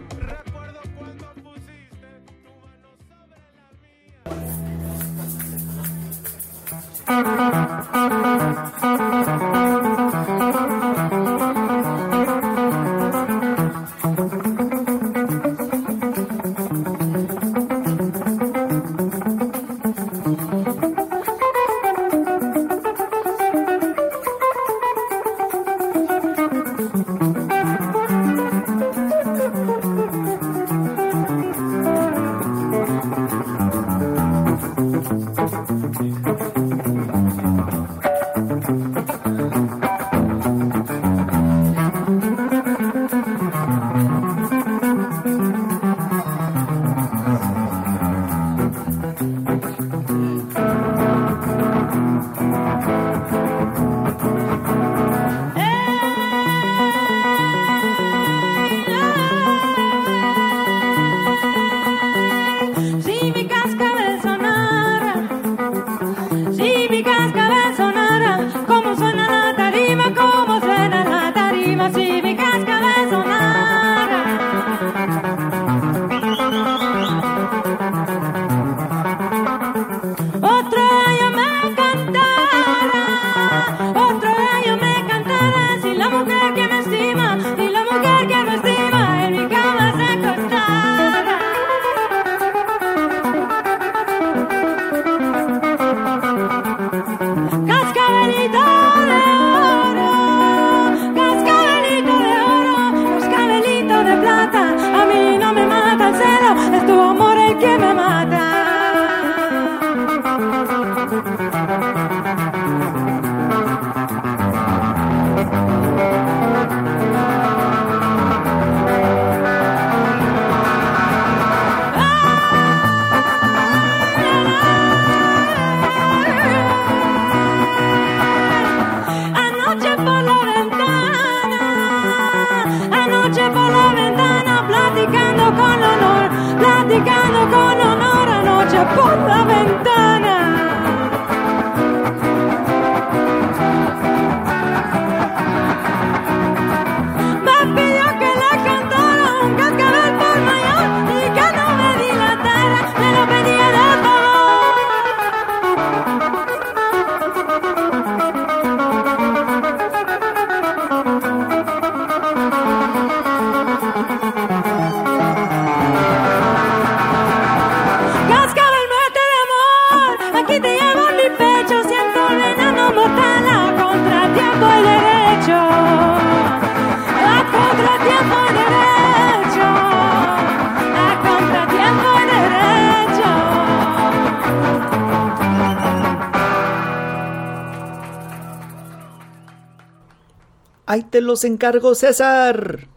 Ahí 190.91 191.05
te 191.05 191.21
los 191.21 191.45
encargo, 191.45 191.95
César. 191.95 192.89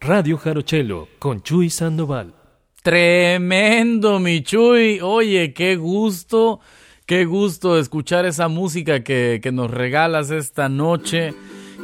Radio 0.00 0.38
Jarochelo 0.38 1.08
con 1.18 1.42
Chuy 1.42 1.68
Sandoval. 1.68 2.34
Tremendo, 2.82 4.18
mi 4.18 4.42
Chuy. 4.42 5.00
Oye, 5.02 5.52
qué 5.52 5.76
gusto, 5.76 6.60
qué 7.04 7.26
gusto 7.26 7.78
escuchar 7.78 8.24
esa 8.24 8.48
música 8.48 9.04
que, 9.04 9.40
que 9.42 9.52
nos 9.52 9.70
regalas 9.70 10.30
esta 10.30 10.70
noche. 10.70 11.34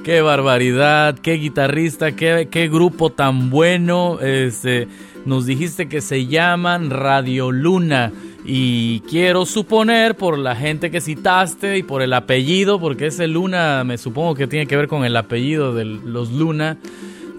Qué 0.04 0.20
barbaridad, 0.22 1.18
qué 1.18 1.34
guitarrista, 1.34 2.12
qué, 2.12 2.48
qué 2.50 2.68
grupo 2.68 3.10
tan 3.10 3.50
bueno. 3.50 4.18
Este, 4.20 4.88
nos 5.26 5.44
dijiste 5.44 5.88
que 5.88 6.00
se 6.00 6.26
llaman 6.26 6.90
Radio 6.90 7.52
Luna. 7.52 8.12
Y 8.44 9.00
quiero 9.00 9.44
suponer 9.44 10.16
por 10.16 10.38
la 10.38 10.56
gente 10.56 10.90
que 10.90 11.02
citaste 11.02 11.76
y 11.76 11.82
por 11.82 12.00
el 12.00 12.14
apellido, 12.14 12.80
porque 12.80 13.08
ese 13.08 13.26
Luna 13.26 13.84
me 13.84 13.98
supongo 13.98 14.34
que 14.34 14.46
tiene 14.46 14.66
que 14.66 14.76
ver 14.76 14.88
con 14.88 15.04
el 15.04 15.16
apellido 15.16 15.74
de 15.74 15.84
los 15.84 16.32
Luna 16.32 16.78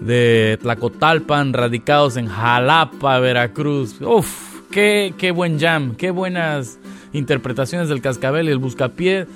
de 0.00 0.56
Tlacotalpan, 0.62 1.52
radicados 1.52 2.16
en 2.16 2.28
Jalapa, 2.28 3.18
Veracruz. 3.18 4.00
Uf, 4.00 4.60
qué, 4.70 5.14
qué 5.18 5.32
buen 5.32 5.58
jam, 5.58 5.96
qué 5.96 6.10
buenas 6.10 6.78
interpretaciones 7.12 7.88
del 7.88 8.00
cascabel 8.00 8.48
y 8.48 8.52
el 8.52 8.58
buscapié. 8.58 9.26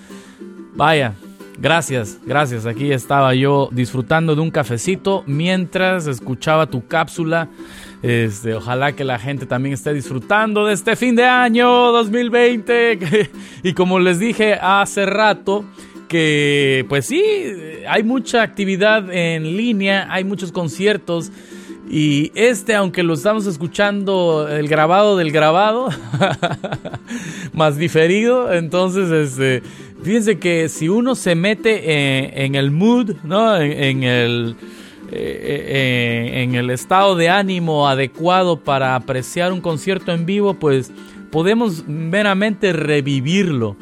Vaya, 0.77 1.15
gracias, 1.59 2.19
gracias. 2.25 2.67
Aquí 2.67 2.93
estaba 2.93 3.35
yo 3.35 3.69
disfrutando 3.73 4.35
de 4.35 4.41
un 4.41 4.51
cafecito 4.51 5.25
mientras 5.27 6.07
escuchaba 6.07 6.67
tu 6.67 6.87
cápsula 6.87 7.49
este, 8.05 8.53
ojalá 8.53 8.93
que 8.93 9.03
la 9.03 9.19
gente 9.19 9.47
también 9.47 9.73
esté 9.73 9.95
disfrutando 9.95 10.67
de 10.67 10.75
este 10.75 10.95
fin 10.95 11.17
de 11.17 11.25
año 11.25 11.91
2020. 11.91 12.99
y 13.63 13.73
como 13.73 13.99
les 13.99 14.19
dije 14.19 14.59
hace 14.61 15.07
rato, 15.07 15.65
que 16.07 16.85
pues 16.91 17.07
sí, 17.07 17.25
hay 17.89 18.03
mucha 18.03 18.43
actividad 18.43 19.11
en 19.11 19.57
línea, 19.57 20.07
hay 20.11 20.23
muchos 20.23 20.53
conciertos. 20.53 21.33
Y 21.89 22.31
este, 22.35 22.75
aunque 22.75 23.03
lo 23.03 23.15
estamos 23.15 23.47
escuchando, 23.47 24.49
el 24.51 24.69
grabado 24.69 25.17
del 25.17 25.33
grabado, 25.33 25.89
más 27.55 27.79
diferido, 27.79 28.53
entonces, 28.53 29.11
este, 29.11 29.63
fíjense 30.05 30.39
que 30.39 30.69
si 30.69 30.89
uno 30.89 31.15
se 31.15 31.35
mete 31.35 32.45
en, 32.45 32.55
el 32.55 32.71
mood, 32.71 33.17
¿no? 33.25 33.57
en 33.57 34.05
el 34.05 34.57
eh, 35.17 35.67
eh, 35.69 36.43
en 36.43 36.55
el 36.55 36.71
estado 36.71 37.15
de 37.15 37.29
ánimo 37.29 37.87
adecuado 37.87 38.59
para 38.59 38.97
apreciar 38.97 39.53
un 39.53 39.61
concierto 39.61 40.13
en 40.13 40.25
vivo, 40.25 40.55
pues 40.55 40.91
podemos 41.31 41.87
meramente 41.87 42.73
revivirlo. 42.73 43.77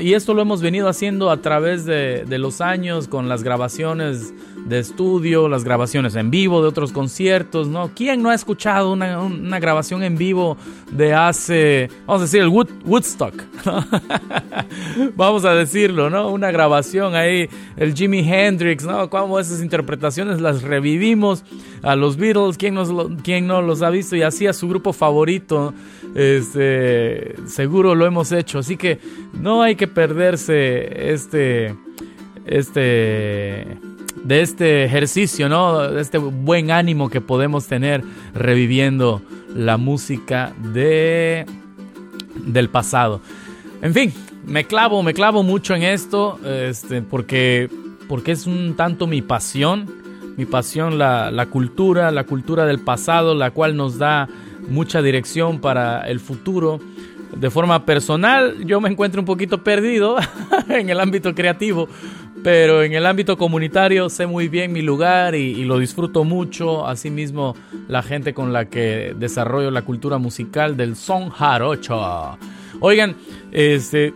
Y 0.00 0.14
esto 0.14 0.34
lo 0.34 0.42
hemos 0.42 0.62
venido 0.62 0.88
haciendo 0.88 1.30
a 1.30 1.38
través 1.38 1.84
de, 1.84 2.24
de 2.24 2.38
los 2.38 2.60
años 2.60 3.08
con 3.08 3.28
las 3.28 3.42
grabaciones 3.42 4.32
de 4.64 4.78
estudio, 4.78 5.48
las 5.48 5.62
grabaciones 5.62 6.16
en 6.16 6.30
vivo 6.30 6.62
de 6.62 6.68
otros 6.68 6.92
conciertos, 6.92 7.68
¿no? 7.68 7.90
¿Quién 7.94 8.22
no 8.22 8.30
ha 8.30 8.34
escuchado 8.34 8.92
una, 8.92 9.58
grabación 9.58 10.02
en 10.02 10.16
vivo 10.16 10.56
de 10.90 11.12
hace, 11.12 11.90
vamos 12.06 12.22
a 12.22 12.24
decir, 12.24 12.40
el 12.40 12.48
Woodstock? 12.48 13.34
vamos 15.16 15.44
a 15.44 15.54
decirlo, 15.54 16.08
¿no? 16.08 16.30
Una 16.30 16.50
grabación 16.50 17.14
ahí, 17.14 17.48
el 17.76 17.94
Jimi 17.94 18.20
Hendrix, 18.20 18.84
¿no? 18.84 19.38
Esas 19.38 19.62
interpretaciones 19.62 20.40
las 20.40 20.62
revivimos 20.62 21.44
a 21.82 21.94
los 21.94 22.16
Beatles, 22.16 22.56
¿quién, 22.56 22.74
nos 22.74 22.90
quién 23.22 23.46
no 23.46 23.60
los 23.60 23.82
ha 23.82 23.90
visto? 23.90 24.16
Y 24.16 24.22
así 24.22 24.46
a 24.46 24.54
su 24.54 24.66
grupo 24.68 24.94
favorito, 24.94 25.74
este, 26.14 27.34
seguro 27.46 27.94
lo 27.94 28.06
hemos 28.06 28.32
hecho. 28.32 28.60
Así 28.60 28.78
que 28.78 28.98
no 29.34 29.63
hay 29.64 29.76
que 29.76 29.88
perderse 29.88 31.12
este, 31.12 31.74
este 32.46 33.78
de 34.22 34.40
este 34.40 34.84
ejercicio, 34.84 35.48
¿no? 35.48 35.88
De 35.90 36.00
este 36.00 36.18
buen 36.18 36.70
ánimo 36.70 37.10
que 37.10 37.20
podemos 37.20 37.66
tener 37.66 38.02
reviviendo 38.34 39.20
la 39.54 39.76
música 39.76 40.52
de 40.72 41.46
del 42.36 42.68
pasado. 42.68 43.20
En 43.82 43.92
fin, 43.92 44.12
me 44.46 44.64
clavo, 44.64 45.02
me 45.02 45.14
clavo 45.14 45.42
mucho 45.42 45.74
en 45.74 45.82
esto, 45.82 46.38
este, 46.44 47.02
porque, 47.02 47.68
porque 48.08 48.32
es 48.32 48.46
un 48.46 48.74
tanto 48.76 49.06
mi 49.06 49.22
pasión, 49.22 49.90
mi 50.36 50.46
pasión 50.46 50.98
la, 50.98 51.30
la 51.30 51.46
cultura, 51.46 52.10
la 52.10 52.24
cultura 52.24 52.66
del 52.66 52.80
pasado, 52.80 53.34
la 53.34 53.50
cual 53.50 53.76
nos 53.76 53.98
da 53.98 54.28
mucha 54.68 55.02
dirección 55.02 55.60
para 55.60 56.08
el 56.08 56.20
futuro. 56.20 56.80
De 57.36 57.50
forma 57.50 57.84
personal, 57.84 58.64
yo 58.64 58.80
me 58.80 58.88
encuentro 58.88 59.20
un 59.20 59.26
poquito 59.26 59.62
perdido 59.62 60.16
en 60.68 60.88
el 60.88 61.00
ámbito 61.00 61.34
creativo, 61.34 61.88
pero 62.42 62.82
en 62.82 62.92
el 62.92 63.06
ámbito 63.06 63.36
comunitario 63.36 64.08
sé 64.08 64.26
muy 64.26 64.48
bien 64.48 64.72
mi 64.72 64.82
lugar 64.82 65.34
y, 65.34 65.64
lo 65.64 65.78
disfruto 65.78 66.24
mucho. 66.24 66.86
Asimismo, 66.86 67.56
la 67.88 68.02
gente 68.02 68.34
con 68.34 68.52
la 68.52 68.66
que 68.66 69.14
desarrollo 69.18 69.70
la 69.70 69.82
cultura 69.82 70.18
musical 70.18 70.76
del 70.76 70.96
son 70.96 71.30
jarocho. 71.30 72.38
Oigan, 72.80 73.16
este, 73.50 74.14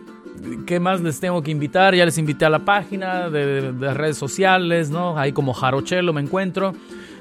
¿qué 0.65 0.79
más 0.79 1.01
les 1.01 1.19
tengo 1.19 1.41
que 1.41 1.51
invitar? 1.51 1.95
Ya 1.95 2.05
les 2.05 2.17
invité 2.17 2.45
a 2.45 2.49
la 2.49 2.59
página 2.59 3.29
de, 3.29 3.71
de 3.73 3.93
redes 3.93 4.17
sociales, 4.17 4.89
¿no? 4.89 5.17
Ahí 5.17 5.31
como 5.33 5.53
Jarochelo 5.53 6.13
me 6.13 6.21
encuentro. 6.21 6.73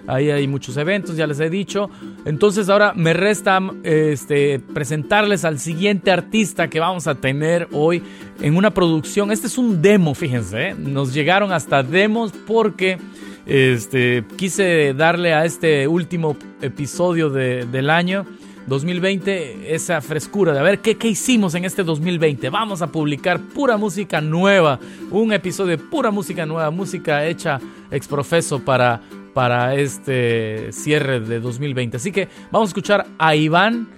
Ahí 0.06 0.30
hay 0.30 0.46
muchos 0.48 0.76
eventos, 0.76 1.16
ya 1.16 1.26
les 1.26 1.40
he 1.40 1.50
dicho. 1.50 1.90
Entonces 2.24 2.68
ahora 2.68 2.92
me 2.94 3.12
resta 3.12 3.60
este, 3.82 4.58
presentarles 4.58 5.44
al 5.44 5.58
siguiente 5.58 6.10
artista 6.10 6.68
que 6.68 6.80
vamos 6.80 7.06
a 7.06 7.14
tener 7.16 7.68
hoy 7.72 8.02
en 8.40 8.56
una 8.56 8.72
producción. 8.72 9.30
Este 9.30 9.46
es 9.46 9.58
un 9.58 9.82
demo, 9.82 10.14
fíjense. 10.14 10.68
¿eh? 10.68 10.74
Nos 10.74 11.12
llegaron 11.12 11.52
hasta 11.52 11.82
demos 11.82 12.32
porque 12.46 12.98
este, 13.46 14.24
quise 14.36 14.94
darle 14.94 15.32
a 15.32 15.44
este 15.44 15.88
último 15.88 16.36
episodio 16.60 17.30
del 17.30 17.90
año 17.90 18.26
2020 18.68 19.74
esa 19.74 20.00
frescura 20.00 20.52
de 20.52 20.60
a 20.60 20.62
ver 20.62 20.80
qué, 20.80 20.96
qué 20.96 21.08
hicimos 21.08 21.54
en 21.54 21.64
este 21.64 21.82
2020. 21.82 22.50
Vamos 22.50 22.82
a 22.82 22.88
publicar 22.88 23.40
pura 23.40 23.76
música 23.76 24.20
nueva, 24.20 24.78
un 25.10 25.32
episodio 25.32 25.76
de 25.76 25.82
pura 25.82 26.10
música 26.10 26.44
nueva, 26.44 26.70
música 26.70 27.24
hecha 27.26 27.58
exprofeso 27.90 28.60
para 28.60 29.00
para 29.34 29.74
este 29.74 30.72
cierre 30.72 31.20
de 31.20 31.40
2020. 31.40 31.96
Así 31.96 32.12
que 32.12 32.28
vamos 32.50 32.68
a 32.68 32.70
escuchar 32.70 33.06
a 33.18 33.34
Iván. 33.34 33.88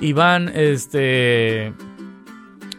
Iván, 0.00 0.50
este... 0.54 1.72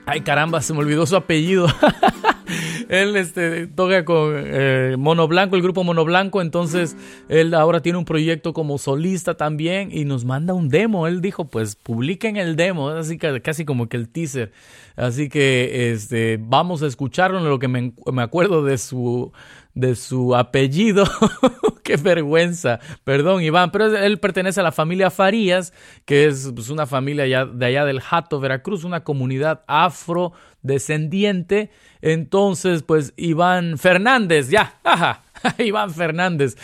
Ay 0.05 0.21
caramba, 0.21 0.61
se 0.61 0.73
me 0.73 0.79
olvidó 0.79 1.05
su 1.05 1.15
apellido. 1.15 1.67
él 2.91 3.15
este, 3.15 3.67
toca 3.67 4.03
con 4.03 4.33
eh, 4.35 4.95
Mono 4.97 5.27
Blanco, 5.27 5.55
el 5.55 5.61
grupo 5.61 5.83
Mono 5.83 6.03
Blanco, 6.03 6.41
entonces 6.41 6.97
él 7.29 7.53
ahora 7.53 7.81
tiene 7.81 7.97
un 7.97 8.03
proyecto 8.03 8.51
como 8.51 8.77
solista 8.77 9.35
también 9.35 9.89
y 9.91 10.03
nos 10.03 10.25
manda 10.25 10.53
un 10.53 10.67
demo. 10.67 11.07
Él 11.07 11.21
dijo, 11.21 11.45
pues 11.45 11.75
publiquen 11.75 12.35
el 12.35 12.57
demo, 12.57 12.89
así 12.89 13.17
que 13.17 13.41
casi 13.41 13.63
como 13.63 13.87
que 13.87 13.95
el 13.95 14.09
teaser. 14.09 14.51
Así 14.97 15.29
que 15.29 15.91
este, 15.93 16.37
vamos 16.41 16.83
a 16.83 16.87
escucharlo, 16.87 17.39
lo 17.39 17.59
que 17.59 17.69
me, 17.69 17.93
me 18.11 18.21
acuerdo 18.21 18.63
de 18.63 18.77
su 18.77 19.31
de 19.73 19.95
su 19.95 20.35
apellido. 20.35 21.05
Qué 21.83 21.97
vergüenza. 21.97 22.79
Perdón, 23.03 23.41
Iván, 23.41 23.71
pero 23.71 23.95
él 23.97 24.19
pertenece 24.19 24.59
a 24.59 24.63
la 24.63 24.71
familia 24.71 25.09
Farías, 25.09 25.73
que 26.05 26.27
es 26.27 26.51
pues, 26.53 26.69
una 26.69 26.85
familia 26.85 27.25
ya, 27.27 27.45
de 27.45 27.65
allá 27.65 27.85
del 27.85 28.01
Jato, 28.01 28.39
Veracruz, 28.39 28.83
una 28.83 29.03
comunidad 29.03 29.63
afrodescendiente. 29.67 31.71
Entonces, 32.01 32.83
pues 32.83 33.13
Iván 33.17 33.77
Fernández, 33.77 34.49
ya, 34.49 34.79
ajá. 34.83 35.23
Iván 35.57 35.91
Fernández. 35.91 36.55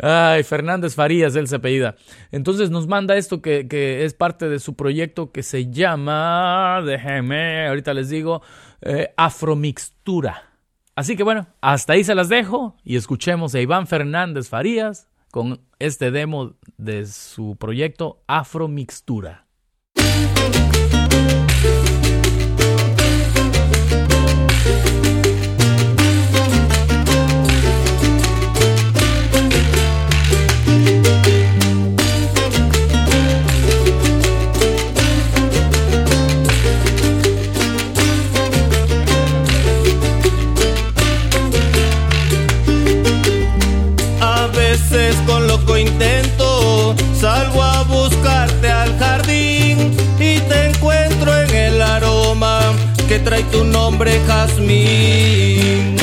Ay, 0.00 0.42
Fernández 0.42 0.94
Farías, 0.94 1.36
él 1.36 1.48
se 1.48 1.56
apellida. 1.56 1.96
Entonces 2.32 2.70
nos 2.70 2.86
manda 2.86 3.16
esto 3.16 3.40
que, 3.40 3.68
que, 3.68 4.04
es 4.04 4.14
parte 4.14 4.48
de 4.48 4.58
su 4.58 4.74
proyecto 4.74 5.30
que 5.30 5.42
se 5.42 5.70
llama, 5.70 6.82
déjenme, 6.84 7.68
ahorita 7.68 7.94
les 7.94 8.08
digo, 8.08 8.42
eh, 8.82 9.12
Afromixtura. 9.16 10.53
Así 10.96 11.16
que 11.16 11.24
bueno, 11.24 11.48
hasta 11.60 11.94
ahí 11.94 12.04
se 12.04 12.14
las 12.14 12.28
dejo 12.28 12.76
y 12.84 12.96
escuchemos 12.96 13.54
a 13.54 13.60
Iván 13.60 13.86
Fernández 13.86 14.48
Farías 14.48 15.08
con 15.30 15.60
este 15.80 16.12
demo 16.12 16.54
de 16.76 17.06
su 17.06 17.56
proyecto 17.56 18.22
Afro 18.28 18.68
Mixtura. 18.68 19.46
Que 53.14 53.20
trae 53.20 53.44
tu 53.44 53.62
nombre 53.62 54.10
jazmín. 54.26 55.93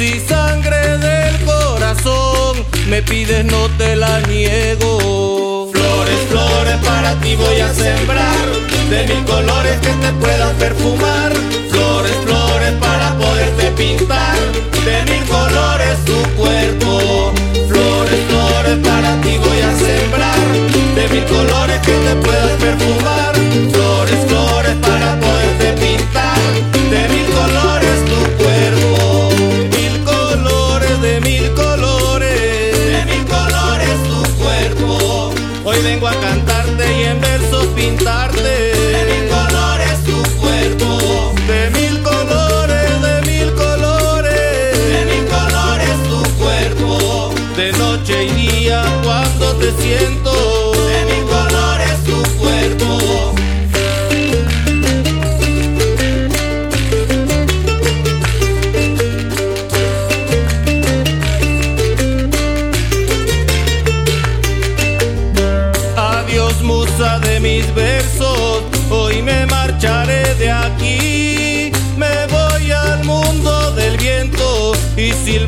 Si 0.00 0.18
sangre 0.18 0.96
del 0.96 1.44
corazón 1.44 2.64
me 2.88 3.02
pides, 3.02 3.44
no 3.44 3.68
te 3.76 3.96
la 3.96 4.18
niego. 4.20 5.68
Flores, 5.70 6.20
flores 6.30 6.76
para 6.82 7.20
ti 7.20 7.36
voy 7.36 7.60
a 7.60 7.70
sembrar, 7.74 8.46
de 8.88 9.06
mil 9.06 9.22
colores 9.26 9.78
que 9.80 9.90
te 9.90 10.12
puedan 10.14 10.56
perfumar. 10.56 11.34
Flores, 11.68 12.16
flores 12.24 12.72
para 12.80 13.14
poderte 13.18 13.72
pintar, 13.72 14.38
de 14.86 15.12
mil 15.12 15.24
colores 15.28 16.02
tu 16.06 16.18
cuerpo. 16.40 17.34
Flores, 17.68 18.20
flores 18.30 18.78
para 18.82 19.20
ti 19.20 19.36
voy 19.36 19.60
a 19.60 19.76
sembrar, 19.76 20.46
de 20.94 21.08
mil 21.10 21.24
colores 21.26 21.78
que 21.80 21.92
te 21.92 22.14
puedas 22.24 22.52
perfumar. 22.52 22.99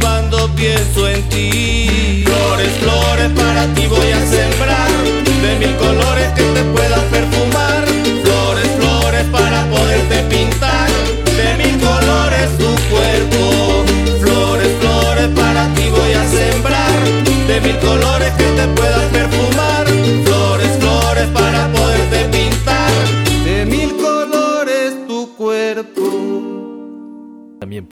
Silbando 0.03 0.49
pienso 0.57 1.09
en 1.09 1.23
ti. 1.29 2.25
Flores, 2.25 2.73
flores 2.81 3.31
para 3.37 3.67
ti 3.75 3.87
voy 3.87 4.11
a 4.11 4.21
sembrar, 4.27 4.91
de 5.43 5.59
mil 5.59 5.77
colores 5.77 6.29
que 6.35 6.43
te 6.43 6.63
puedan 6.65 7.05
perfumar. 7.11 7.85
Flores, 8.25 8.69
flores 8.79 9.25
para 9.31 9.65
poderte 9.71 10.23
pintar, 10.25 10.89
de 11.37 11.65
mil 11.65 11.79
colores 11.79 12.51
tu 12.59 12.71
cuerpo. 12.91 13.85
Flores, 14.21 14.69
flores 14.81 15.29
para 15.37 15.69
ti 15.75 15.89
voy 15.91 16.13
a 16.13 16.29
sembrar, 16.29 16.99
de 17.47 17.61
mil 17.61 17.79
colores 17.79 18.33
que 18.33 18.45
te 18.45 18.67
puedan 18.75 19.09
perfumar. 19.11 19.32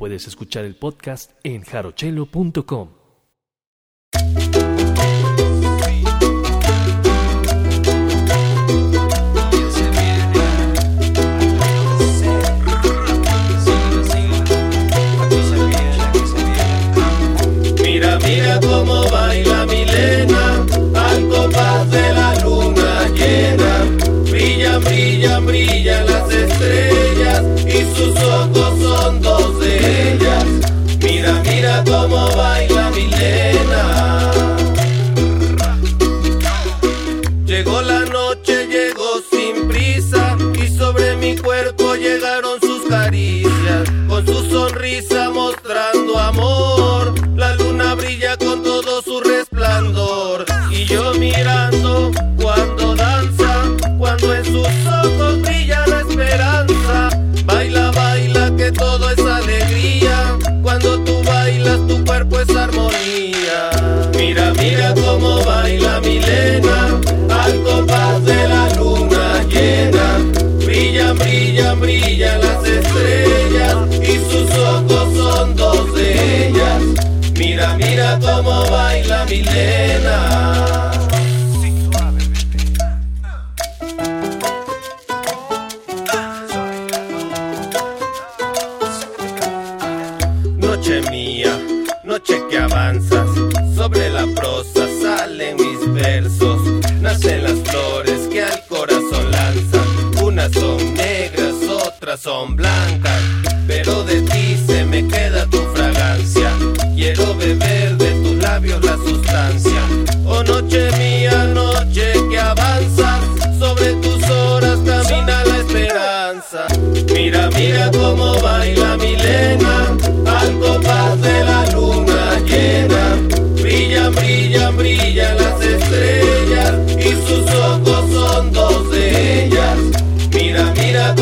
Puedes 0.01 0.26
escuchar 0.26 0.64
el 0.64 0.76
podcast 0.76 1.32
en 1.44 1.61
jarochelo.com. 1.61 2.88
Mira, 17.82 18.18
mira 18.20 18.59
cómo 18.62 19.05
baila 19.11 19.66
Milena 19.66 20.66
al 20.94 21.28
compás 21.28 21.90
de 21.90 22.12
la 22.14 22.34
luna 22.36 23.07
llena. 23.09 23.84
Brillan, 24.30 24.82
brillan, 24.82 25.44
brillan 25.44 26.07
las 26.07 26.32
estrellas 26.32 27.44
y 27.66 27.94
sus 27.94 28.16
ojos 28.16 28.30
Mira, 31.03 31.43
mira 31.45 31.84
cómo 31.86 32.28
baila 32.36 32.91
Milena. 32.91 33.61
Llegó 33.82 33.99
baila 79.53 79.99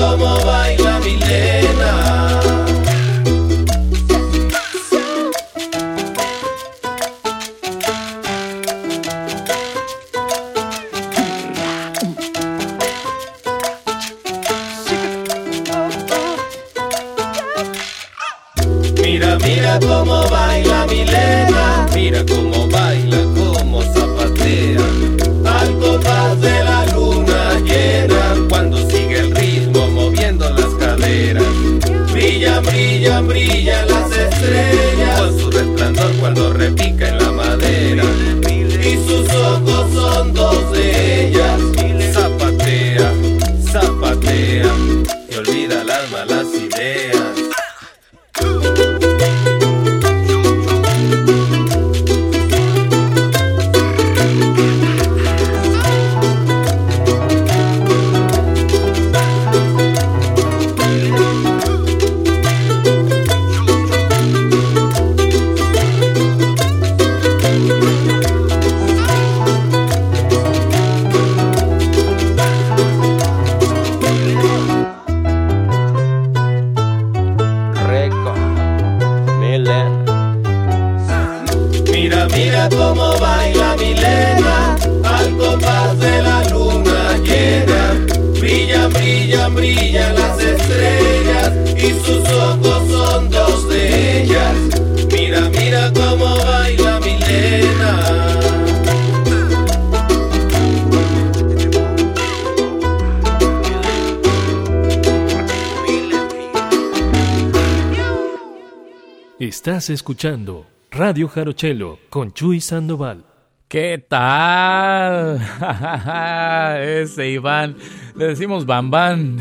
como 0.08 0.38
va. 0.46 0.57
Escuchando 109.90 110.66
Radio 110.90 111.28
Jarochelo 111.28 111.98
con 112.10 112.32
Chuy 112.32 112.60
Sandoval. 112.60 113.24
¿Qué 113.68 114.04
tal? 114.06 115.40
Ese 116.82 117.30
Iván, 117.30 117.76
le 118.14 118.26
decimos 118.26 118.66
Bambán. 118.66 119.38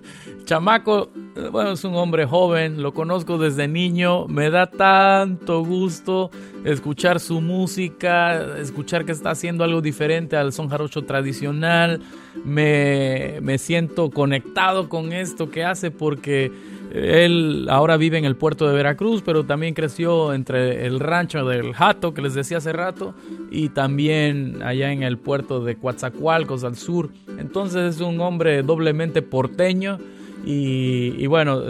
Chamaco, 0.44 1.10
bueno, 1.52 1.72
es 1.72 1.84
un 1.84 1.94
hombre 1.94 2.26
joven, 2.26 2.82
lo 2.82 2.92
conozco 2.92 3.38
desde 3.38 3.68
niño, 3.68 4.26
me 4.26 4.50
da 4.50 4.68
tanto 4.68 5.62
gusto 5.64 6.30
escuchar 6.64 7.20
su 7.20 7.40
música, 7.40 8.58
escuchar 8.58 9.04
que 9.04 9.12
está 9.12 9.30
haciendo 9.30 9.64
algo 9.64 9.80
diferente 9.80 10.36
al 10.36 10.52
son 10.52 10.68
jarocho 10.68 11.02
tradicional, 11.02 12.00
me, 12.44 13.38
me 13.42 13.58
siento 13.58 14.10
conectado 14.10 14.88
con 14.88 15.12
esto 15.12 15.50
que 15.50 15.64
hace 15.64 15.90
porque 15.90 16.50
él 16.92 17.66
ahora 17.70 17.96
vive 17.96 18.18
en 18.18 18.24
el 18.24 18.36
puerto 18.36 18.66
de 18.66 18.74
Veracruz, 18.74 19.22
pero 19.24 19.44
también 19.44 19.74
creció 19.74 20.34
entre 20.34 20.86
el 20.86 21.00
rancho 21.00 21.44
del 21.44 21.72
Jato, 21.72 22.14
que 22.14 22.22
les 22.22 22.34
decía 22.34 22.58
hace 22.58 22.72
rato, 22.72 23.14
y 23.50 23.68
también 23.68 24.62
allá 24.62 24.92
en 24.92 25.02
el 25.02 25.18
puerto 25.18 25.64
de 25.64 25.76
Coatzacoalcos 25.76 26.64
al 26.64 26.76
sur. 26.76 27.10
Entonces 27.38 27.96
es 27.96 28.00
un 28.00 28.20
hombre 28.20 28.62
doblemente 28.62 29.22
porteño 29.22 29.98
y, 30.44 31.26
bueno, 31.26 31.62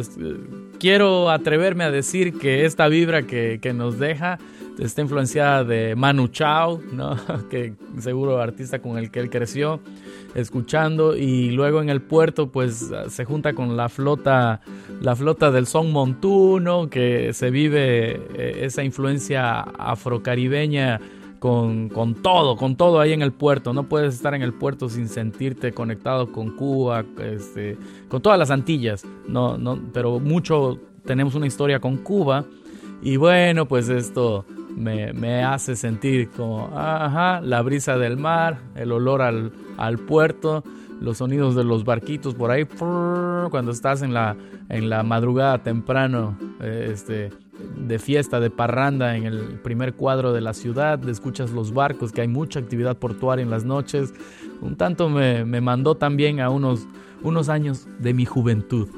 quiero 0.79 1.31
atreverme 1.31 1.85
a 1.85 1.91
decir 1.91 2.39
que 2.39 2.65
esta 2.65 2.89
vibra 2.89 3.23
que, 3.23 3.59
que 3.61 3.73
nos 3.73 3.99
deja 3.99 4.39
está 4.79 5.03
influenciada 5.03 5.65
de 5.65 5.95
Manu 5.97 6.29
Chao, 6.29 6.81
¿no? 6.93 7.17
que 7.51 7.75
seguro 7.99 8.41
artista 8.41 8.79
con 8.81 8.97
el 8.97 9.11
que 9.11 9.21
él 9.21 9.31
creció 9.31 9.81
escuchando 10.35 11.17
y 11.17 11.51
luego 11.51 11.83
en 11.83 11.91
el 11.91 12.01
puerto 12.01 12.51
pues 12.51 12.91
se 13.09 13.25
junta 13.25 13.53
con 13.53 13.77
la 13.77 13.89
flota 13.89 14.61
la 15.01 15.17
flota 15.17 15.51
del 15.51 15.67
son 15.67 15.93
montuno 15.93 16.89
que 16.89 17.33
se 17.33 17.51
vive 17.51 18.21
eh, 18.35 18.61
esa 18.65 18.83
influencia 18.85 19.61
afrocaribeña 19.61 21.01
con, 21.41 21.89
con, 21.89 22.15
todo, 22.17 22.57
con 22.57 22.77
todo 22.77 23.01
ahí 23.01 23.13
en 23.13 23.23
el 23.23 23.33
puerto. 23.33 23.73
No 23.73 23.85
puedes 23.85 24.15
estar 24.15 24.35
en 24.35 24.43
el 24.43 24.53
puerto 24.53 24.89
sin 24.89 25.09
sentirte 25.09 25.73
conectado 25.73 26.31
con 26.31 26.55
Cuba, 26.55 27.05
este, 27.19 27.77
con 28.09 28.21
todas 28.21 28.39
las 28.39 28.51
Antillas. 28.51 29.05
No, 29.27 29.57
no, 29.57 29.81
pero 29.93 30.21
mucho 30.21 30.79
tenemos 31.05 31.35
una 31.35 31.47
historia 31.47 31.81
con 31.81 31.97
Cuba. 31.97 32.45
Y 33.03 33.17
bueno, 33.17 33.67
pues 33.67 33.89
esto 33.89 34.45
me, 34.77 35.13
me 35.13 35.45
hace 35.45 35.77
sentir 35.77 36.31
como, 36.31 36.71
ajá, 36.77 37.41
la 37.41 37.63
brisa 37.63 37.99
del 37.99 38.17
mar, 38.17 38.59
el 38.75 38.93
olor 38.93 39.23
al, 39.23 39.53
al 39.77 39.99
puerto, 39.99 40.65
los 41.01 41.19
sonidos 41.19 41.55
de 41.55 41.65
los 41.65 41.85
barquitos 41.85 42.35
por 42.35 42.51
ahí, 42.51 42.65
cuando 42.65 43.73
estás 43.73 44.03
en 44.03 44.13
la, 44.13 44.37
en 44.69 44.91
la 44.91 45.03
madrugada 45.03 45.63
temprano, 45.63 46.37
eh, 46.61 46.91
este, 46.93 47.31
de 47.77 47.99
fiesta, 47.99 48.41
de 48.41 48.51
parranda 48.51 49.17
en 49.17 49.25
el 49.25 49.61
primer 49.63 49.95
cuadro 49.95 50.33
de 50.33 50.41
la 50.41 50.55
ciudad, 50.55 51.07
escuchas 51.09 51.51
los 51.51 51.73
barcos, 51.73 52.13
que 52.13 52.21
hay 52.21 52.29
mucha 52.29 52.59
actividad 52.61 52.97
portuaria 52.97 53.43
en 53.43 53.51
las 53.51 53.65
noches. 53.65 54.15
Un 54.61 54.77
tanto 54.77 55.09
me, 55.09 55.45
me 55.45 55.61
mandó 55.61 55.95
también 55.95 56.41
a 56.41 56.51
unos, 56.51 56.87
unos 57.23 57.49
años 57.49 57.87
de 57.99 58.15
mi 58.15 58.25
juventud. 58.25 58.89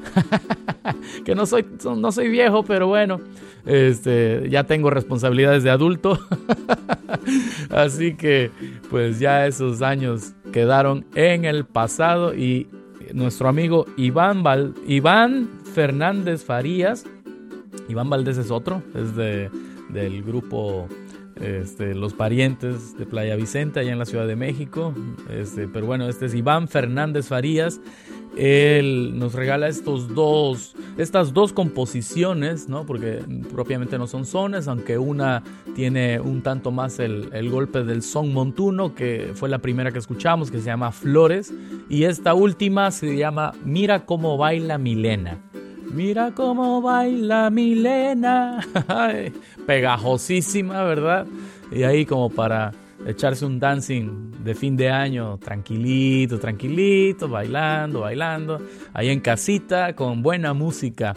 que 1.24 1.34
no 1.34 1.46
soy, 1.46 1.66
no 1.96 2.12
soy 2.12 2.28
viejo, 2.28 2.62
pero 2.64 2.86
bueno, 2.88 3.20
este, 3.66 4.48
ya 4.48 4.64
tengo 4.64 4.90
responsabilidades 4.90 5.62
de 5.62 5.70
adulto. 5.70 6.18
Así 7.70 8.14
que 8.14 8.50
pues 8.90 9.18
ya 9.18 9.46
esos 9.46 9.82
años 9.82 10.32
quedaron 10.52 11.04
en 11.14 11.44
el 11.44 11.64
pasado 11.64 12.34
y 12.34 12.68
nuestro 13.12 13.48
amigo 13.48 13.86
Iván, 13.96 14.42
Iván 14.86 15.48
Fernández 15.74 16.44
Farías, 16.44 17.04
Iván 17.88 18.10
Valdés 18.10 18.38
es 18.38 18.50
otro, 18.50 18.82
es 18.94 19.16
de, 19.16 19.50
del 19.90 20.22
grupo 20.22 20.88
este, 21.40 21.94
Los 21.94 22.14
Parientes 22.14 22.96
de 22.98 23.06
Playa 23.06 23.36
Vicente, 23.36 23.80
allá 23.80 23.92
en 23.92 23.98
la 23.98 24.04
Ciudad 24.04 24.26
de 24.26 24.36
México. 24.36 24.94
Este, 25.30 25.68
pero 25.68 25.86
bueno, 25.86 26.08
este 26.08 26.26
es 26.26 26.34
Iván 26.34 26.68
Fernández 26.68 27.28
Farías 27.28 27.80
él 28.36 29.18
nos 29.18 29.34
regala 29.34 29.68
estos 29.68 30.14
dos, 30.14 30.74
estas 30.96 31.34
dos 31.34 31.52
composiciones, 31.52 32.68
¿no? 32.68 32.86
porque 32.86 33.22
propiamente 33.52 33.98
no 33.98 34.06
son 34.06 34.24
sones, 34.24 34.68
aunque 34.68 34.98
una 34.98 35.42
tiene 35.74 36.18
un 36.18 36.42
tanto 36.42 36.70
más 36.70 36.98
el, 36.98 37.28
el, 37.32 37.50
golpe 37.50 37.84
del 37.84 38.02
son 38.02 38.32
montuno, 38.32 38.94
que 38.94 39.32
fue 39.34 39.48
la 39.48 39.58
primera 39.58 39.90
que 39.90 39.98
escuchamos, 39.98 40.50
que 40.50 40.58
se 40.58 40.64
llama 40.64 40.92
Flores, 40.92 41.52
y 41.88 42.04
esta 42.04 42.34
última 42.34 42.90
se 42.90 43.16
llama 43.16 43.52
Mira 43.64 44.06
cómo 44.06 44.38
baila 44.38 44.78
Milena. 44.78 45.38
Mira 45.92 46.32
cómo 46.34 46.80
baila 46.80 47.50
Milena. 47.50 48.60
Pegajosísima, 49.66 50.82
¿verdad? 50.84 51.26
Y 51.70 51.82
ahí 51.82 52.06
como 52.06 52.30
para 52.30 52.72
echarse 53.06 53.44
un 53.44 53.58
dancing 53.60 54.30
de 54.42 54.54
fin 54.54 54.74
de 54.74 54.88
año 54.88 55.36
tranquilito, 55.38 56.38
tranquilito, 56.38 57.28
bailando, 57.28 58.00
bailando, 58.00 58.60
ahí 58.94 59.10
en 59.10 59.20
casita 59.20 59.94
con 59.94 60.22
buena 60.22 60.54
música. 60.54 61.14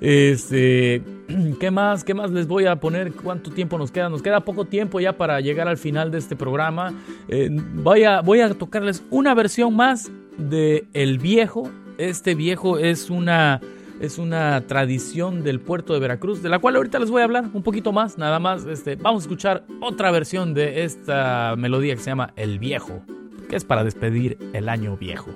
Este, 0.00 1.02
¿qué 1.60 1.70
más? 1.70 2.02
¿Qué 2.02 2.12
más 2.12 2.32
les 2.32 2.48
voy 2.48 2.66
a 2.66 2.80
poner? 2.80 3.12
¿Cuánto 3.12 3.52
tiempo 3.52 3.78
nos 3.78 3.92
queda? 3.92 4.08
Nos 4.08 4.22
queda 4.22 4.40
poco 4.40 4.64
tiempo 4.64 4.98
ya 4.98 5.12
para 5.16 5.40
llegar 5.40 5.68
al 5.68 5.78
final 5.78 6.10
de 6.10 6.18
este 6.18 6.34
programa. 6.34 6.92
Eh, 7.28 7.48
voy, 7.52 8.02
a, 8.02 8.22
voy 8.22 8.40
a 8.40 8.52
tocarles 8.54 9.04
una 9.10 9.34
versión 9.34 9.76
más 9.76 10.10
de 10.36 10.86
El 10.94 11.18
Viejo. 11.18 11.70
Este 11.96 12.34
viejo 12.34 12.78
es 12.78 13.08
una 13.08 13.60
es 14.00 14.18
una 14.18 14.66
tradición 14.66 15.42
del 15.42 15.60
puerto 15.60 15.94
de 15.94 16.00
Veracruz, 16.00 16.42
de 16.42 16.48
la 16.48 16.58
cual 16.58 16.76
ahorita 16.76 16.98
les 16.98 17.10
voy 17.10 17.22
a 17.22 17.24
hablar 17.24 17.50
un 17.52 17.62
poquito 17.62 17.92
más, 17.92 18.18
nada 18.18 18.38
más. 18.38 18.64
Este, 18.66 18.96
vamos 18.96 19.22
a 19.22 19.24
escuchar 19.24 19.64
otra 19.80 20.10
versión 20.10 20.54
de 20.54 20.84
esta 20.84 21.54
melodía 21.56 21.94
que 21.94 22.00
se 22.00 22.10
llama 22.10 22.32
El 22.36 22.58
Viejo, 22.58 23.02
que 23.48 23.56
es 23.56 23.64
para 23.64 23.84
despedir 23.84 24.38
el 24.52 24.68
año 24.68 24.96
viejo. 24.96 25.30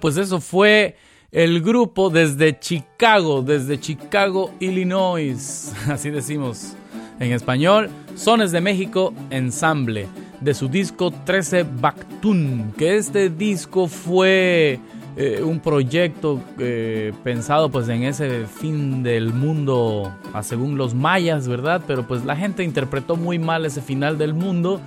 Pues 0.00 0.16
eso 0.16 0.40
fue 0.40 0.96
el 1.30 1.62
grupo 1.62 2.10
desde 2.10 2.58
Chicago, 2.58 3.42
desde 3.42 3.80
Chicago, 3.80 4.52
Illinois, 4.60 5.72
así 5.88 6.10
decimos 6.10 6.74
en 7.20 7.32
español, 7.32 7.88
Sones 8.16 8.52
de 8.52 8.60
México 8.60 9.14
Ensamble, 9.30 10.08
de 10.40 10.54
su 10.54 10.68
disco 10.68 11.10
13 11.10 11.64
Bactun, 11.80 12.72
que 12.76 12.96
este 12.96 13.30
disco 13.30 13.86
fue 13.86 14.80
eh, 15.14 15.42
un 15.42 15.60
proyecto 15.60 16.40
eh, 16.58 17.12
pensado 17.22 17.70
pues 17.70 17.88
en 17.88 18.04
ese 18.04 18.46
fin 18.46 19.02
del 19.02 19.32
mundo 19.32 20.10
según 20.42 20.78
los 20.78 20.94
mayas, 20.94 21.46
¿verdad? 21.48 21.82
Pero 21.86 22.06
pues 22.06 22.24
la 22.24 22.34
gente 22.34 22.64
interpretó 22.64 23.16
muy 23.16 23.38
mal 23.38 23.66
ese 23.66 23.82
final 23.82 24.16
del 24.16 24.32
mundo. 24.32 24.80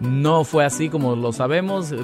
No 0.00 0.44
fue 0.44 0.64
así 0.64 0.88
como 0.88 1.14
lo 1.14 1.32
sabemos. 1.32 1.94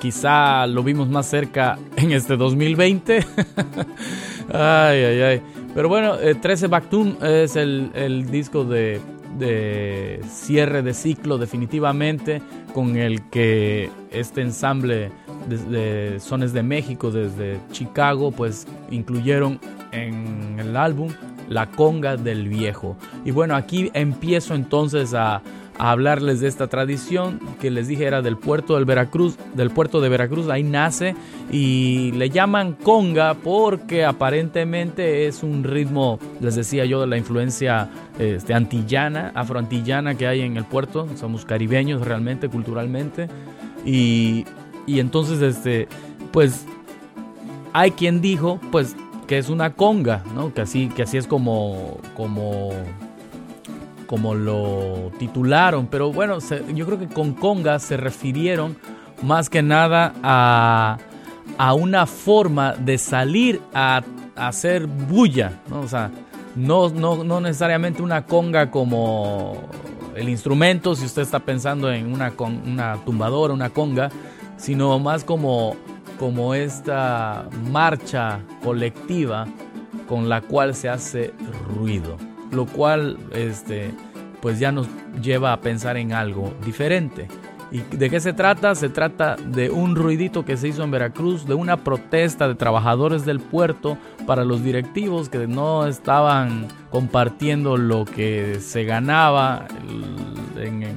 Quizá 0.00 0.66
lo 0.66 0.82
vimos 0.82 1.08
más 1.08 1.26
cerca 1.26 1.78
en 1.96 2.12
este 2.12 2.36
2020. 2.36 3.16
ay, 4.52 5.04
ay, 5.04 5.20
ay. 5.20 5.42
Pero 5.74 5.88
bueno, 5.88 6.16
13 6.16 6.66
eh, 6.66 6.68
Bactun 6.68 7.18
es 7.22 7.56
el, 7.56 8.30
disco 8.30 8.64
de, 8.64 9.00
de 9.38 10.20
cierre 10.30 10.82
de 10.82 10.94
ciclo 10.94 11.38
definitivamente 11.38 12.42
con 12.72 12.96
el 12.96 13.28
que 13.28 13.90
este 14.10 14.40
ensamble 14.40 15.10
de, 15.48 16.18
Sones 16.20 16.52
de 16.52 16.62
México, 16.62 17.10
desde 17.10 17.58
Chicago, 17.72 18.30
pues 18.30 18.66
incluyeron 18.90 19.60
en 19.92 20.56
el 20.58 20.76
álbum 20.76 21.10
La 21.48 21.66
Conga 21.66 22.16
del 22.16 22.48
Viejo. 22.48 22.96
Y 23.24 23.30
bueno, 23.30 23.56
aquí 23.56 23.90
empiezo 23.94 24.54
entonces 24.54 25.14
a, 25.14 25.42
hablarles 25.78 26.40
de 26.40 26.48
esta 26.48 26.66
tradición 26.66 27.40
que 27.60 27.70
les 27.70 27.88
dije 27.88 28.04
era 28.04 28.22
del 28.22 28.36
puerto 28.36 28.74
del 28.74 28.84
Veracruz, 28.84 29.36
del 29.54 29.70
puerto 29.70 30.00
de 30.00 30.08
Veracruz, 30.08 30.48
ahí 30.48 30.62
nace 30.62 31.14
y 31.50 32.12
le 32.12 32.30
llaman 32.30 32.72
conga 32.74 33.34
porque 33.34 34.04
aparentemente 34.04 35.26
es 35.26 35.42
un 35.42 35.64
ritmo, 35.64 36.18
les 36.40 36.56
decía 36.56 36.84
yo, 36.84 37.00
de 37.00 37.06
la 37.06 37.16
influencia 37.16 37.88
este, 38.18 38.54
antillana, 38.54 39.32
afroantillana 39.34 40.16
que 40.16 40.26
hay 40.26 40.40
en 40.40 40.56
el 40.56 40.64
puerto, 40.64 41.06
somos 41.16 41.44
caribeños 41.44 42.04
realmente, 42.04 42.48
culturalmente, 42.48 43.28
y 43.84 44.44
y 44.88 45.00
entonces, 45.00 45.42
este, 45.42 45.86
pues, 46.32 46.64
hay 47.74 47.90
quien 47.90 48.22
dijo, 48.22 48.58
pues, 48.72 48.96
que 49.26 49.36
es 49.36 49.50
una 49.50 49.74
conga, 49.74 50.24
¿no? 50.34 50.54
Que 50.54 50.62
así, 50.62 50.88
que 50.88 51.02
así 51.02 51.18
es 51.18 51.26
como, 51.26 51.98
como, 52.16 52.70
como 54.08 54.34
lo 54.34 55.12
titularon. 55.18 55.86
Pero 55.86 56.12
bueno, 56.12 56.38
yo 56.74 56.86
creo 56.86 56.98
que 56.98 57.06
con 57.06 57.34
conga 57.34 57.78
se 57.78 57.96
refirieron 57.96 58.76
más 59.22 59.48
que 59.48 59.62
nada 59.62 60.14
a, 60.22 60.98
a 61.58 61.74
una 61.74 62.06
forma 62.06 62.72
de 62.72 62.98
salir 62.98 63.60
a, 63.72 64.02
hacer 64.34 64.86
bulla, 64.86 65.60
¿no? 65.68 65.80
O 65.80 65.88
sea, 65.88 66.12
no, 66.54 66.90
no, 66.90 67.24
no 67.24 67.40
necesariamente 67.40 68.02
una 68.02 68.24
conga 68.24 68.70
como 68.70 69.68
el 70.14 70.28
instrumento, 70.28 70.94
si 70.94 71.06
usted 71.06 71.22
está 71.22 71.40
pensando 71.40 71.90
en 71.90 72.12
una, 72.12 72.32
una 72.38 72.96
tumbadora, 73.04 73.52
una 73.52 73.70
conga, 73.70 74.10
sino 74.56 74.98
más 75.00 75.24
como, 75.24 75.76
como 76.18 76.54
esta 76.54 77.48
marcha 77.70 78.40
colectiva 78.62 79.46
con 80.08 80.28
la 80.28 80.40
cual 80.40 80.74
se 80.74 80.88
hace 80.88 81.34
ruido, 81.68 82.16
lo 82.50 82.66
cual 82.66 83.18
este, 83.32 83.92
pues 84.40 84.58
ya 84.58 84.72
nos 84.72 84.88
lleva 85.22 85.52
a 85.52 85.60
pensar 85.60 85.96
en 85.96 86.12
algo 86.12 86.54
diferente. 86.64 87.28
¿Y 87.70 87.80
de 87.80 88.08
qué 88.08 88.18
se 88.18 88.32
trata? 88.32 88.74
Se 88.74 88.88
trata 88.88 89.36
de 89.36 89.70
un 89.70 89.94
ruidito 89.94 90.44
que 90.44 90.56
se 90.56 90.68
hizo 90.68 90.82
en 90.82 90.90
Veracruz, 90.90 91.46
de 91.46 91.52
una 91.52 91.76
protesta 91.76 92.48
de 92.48 92.54
trabajadores 92.54 93.26
del 93.26 93.40
puerto 93.40 93.98
para 94.26 94.44
los 94.44 94.64
directivos 94.64 95.28
que 95.28 95.46
no 95.46 95.86
estaban 95.86 96.66
compartiendo 96.90 97.76
lo 97.76 98.06
que 98.06 98.60
se 98.60 98.84
ganaba 98.84 99.66
en, 100.56 100.82
en 100.82 100.96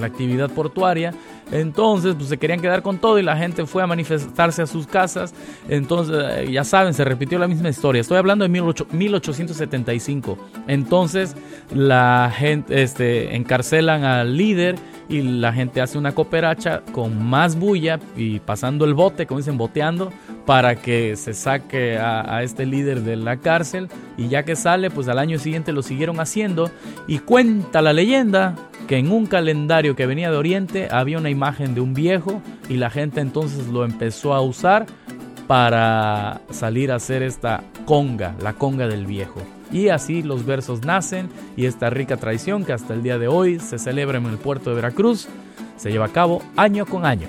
la 0.00 0.06
actividad 0.06 0.50
portuaria 0.50 1.12
entonces, 1.50 2.14
pues 2.14 2.28
se 2.28 2.38
querían 2.38 2.60
quedar 2.60 2.82
con 2.82 2.98
todo 2.98 3.18
y 3.18 3.22
la 3.22 3.36
gente 3.36 3.66
fue 3.66 3.82
a 3.82 3.86
manifestarse 3.86 4.62
a 4.62 4.66
sus 4.66 4.86
casas. 4.86 5.34
Entonces, 5.68 6.16
eh, 6.28 6.52
ya 6.52 6.64
saben, 6.64 6.94
se 6.94 7.04
repitió 7.04 7.38
la 7.38 7.48
misma 7.48 7.68
historia. 7.68 8.00
Estoy 8.00 8.18
hablando 8.18 8.46
de 8.46 8.48
1875. 8.48 10.38
Entonces, 10.66 11.36
la 11.72 12.32
gente 12.34 12.82
este, 12.82 13.34
encarcelan 13.34 14.04
al 14.04 14.36
líder 14.36 14.76
y 15.08 15.22
la 15.22 15.52
gente 15.52 15.80
hace 15.80 15.96
una 15.96 16.14
cooperacha 16.14 16.82
con 16.92 17.24
más 17.26 17.56
bulla 17.56 17.98
y 18.16 18.40
pasando 18.40 18.84
el 18.84 18.94
bote, 18.94 19.26
como 19.26 19.38
dicen, 19.38 19.56
boteando, 19.56 20.12
para 20.44 20.76
que 20.76 21.16
se 21.16 21.34
saque 21.34 21.98
a, 21.98 22.36
a, 22.36 22.42
este 22.42 22.66
líder 22.66 23.00
de 23.02 23.16
la 23.16 23.38
cárcel. 23.38 23.88
Y 24.16 24.28
ya 24.28 24.44
que 24.44 24.56
sale, 24.56 24.90
pues 24.90 25.08
al 25.08 25.18
año 25.18 25.38
siguiente 25.38 25.72
lo 25.72 25.82
siguieron 25.82 26.20
haciendo. 26.20 26.70
Y 27.06 27.20
cuenta 27.20 27.80
la 27.80 27.92
leyenda 27.92 28.54
que 28.86 28.96
en 28.96 29.12
un 29.12 29.26
calendario 29.26 29.96
que 29.96 30.06
venía 30.06 30.30
de 30.30 30.36
Oriente 30.36 30.88
había 30.90 31.18
una 31.18 31.30
imagen 31.30 31.74
de 31.74 31.80
un 31.80 31.94
viejo 31.94 32.42
y 32.68 32.74
la 32.74 32.90
gente 32.90 33.20
entonces 33.20 33.68
lo 33.68 33.84
empezó 33.84 34.34
a 34.34 34.40
usar 34.40 34.86
para 35.46 36.40
salir 36.50 36.92
a 36.92 36.96
hacer 36.96 37.22
esta 37.22 37.62
conga, 37.86 38.34
la 38.42 38.52
conga 38.54 38.86
del 38.86 39.06
viejo. 39.06 39.42
Y 39.72 39.88
así 39.88 40.22
los 40.22 40.46
versos 40.46 40.82
nacen 40.82 41.28
y 41.56 41.66
esta 41.66 41.90
rica 41.90 42.16
tradición 42.16 42.64
que 42.64 42.72
hasta 42.72 42.94
el 42.94 43.02
día 43.02 43.18
de 43.18 43.28
hoy 43.28 43.60
se 43.60 43.78
celebra 43.78 44.18
en 44.18 44.26
el 44.26 44.38
puerto 44.38 44.70
de 44.70 44.76
Veracruz 44.76 45.28
se 45.78 45.90
lleva 45.90 46.06
a 46.06 46.12
cabo 46.12 46.42
año 46.56 46.84
con 46.84 47.06
año. 47.06 47.28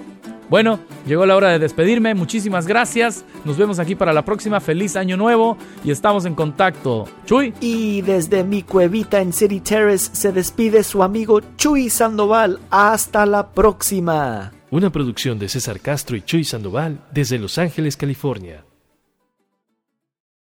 Bueno, 0.49 0.79
llegó 1.05 1.27
la 1.27 1.35
hora 1.35 1.49
de 1.49 1.59
despedirme. 1.59 2.15
Muchísimas 2.15 2.65
gracias. 2.65 3.23
Nos 3.45 3.55
vemos 3.57 3.77
aquí 3.77 3.93
para 3.93 4.13
la 4.13 4.25
próxima. 4.25 4.59
Feliz 4.59 4.95
año 4.95 5.15
nuevo 5.15 5.57
y 5.83 5.91
estamos 5.91 6.25
en 6.25 6.33
contacto. 6.33 7.07
Chuy. 7.25 7.53
Y 7.61 8.01
desde 8.01 8.43
mi 8.43 8.63
cuevita 8.63 9.21
en 9.21 9.31
City 9.31 9.59
Terrace 9.59 10.09
se 10.13 10.31
despide 10.31 10.83
su 10.83 11.03
amigo 11.03 11.39
Chuy 11.55 11.91
Sandoval. 11.91 12.59
Hasta 12.71 13.27
la 13.27 13.51
próxima. 13.51 14.51
Una 14.71 14.91
producción 14.91 15.37
de 15.37 15.49
César 15.49 15.79
Castro 15.79 16.17
y 16.17 16.23
Chuy 16.23 16.43
Sandoval 16.43 16.99
desde 17.11 17.37
Los 17.37 17.59
Ángeles, 17.59 17.95
California. 17.95 18.65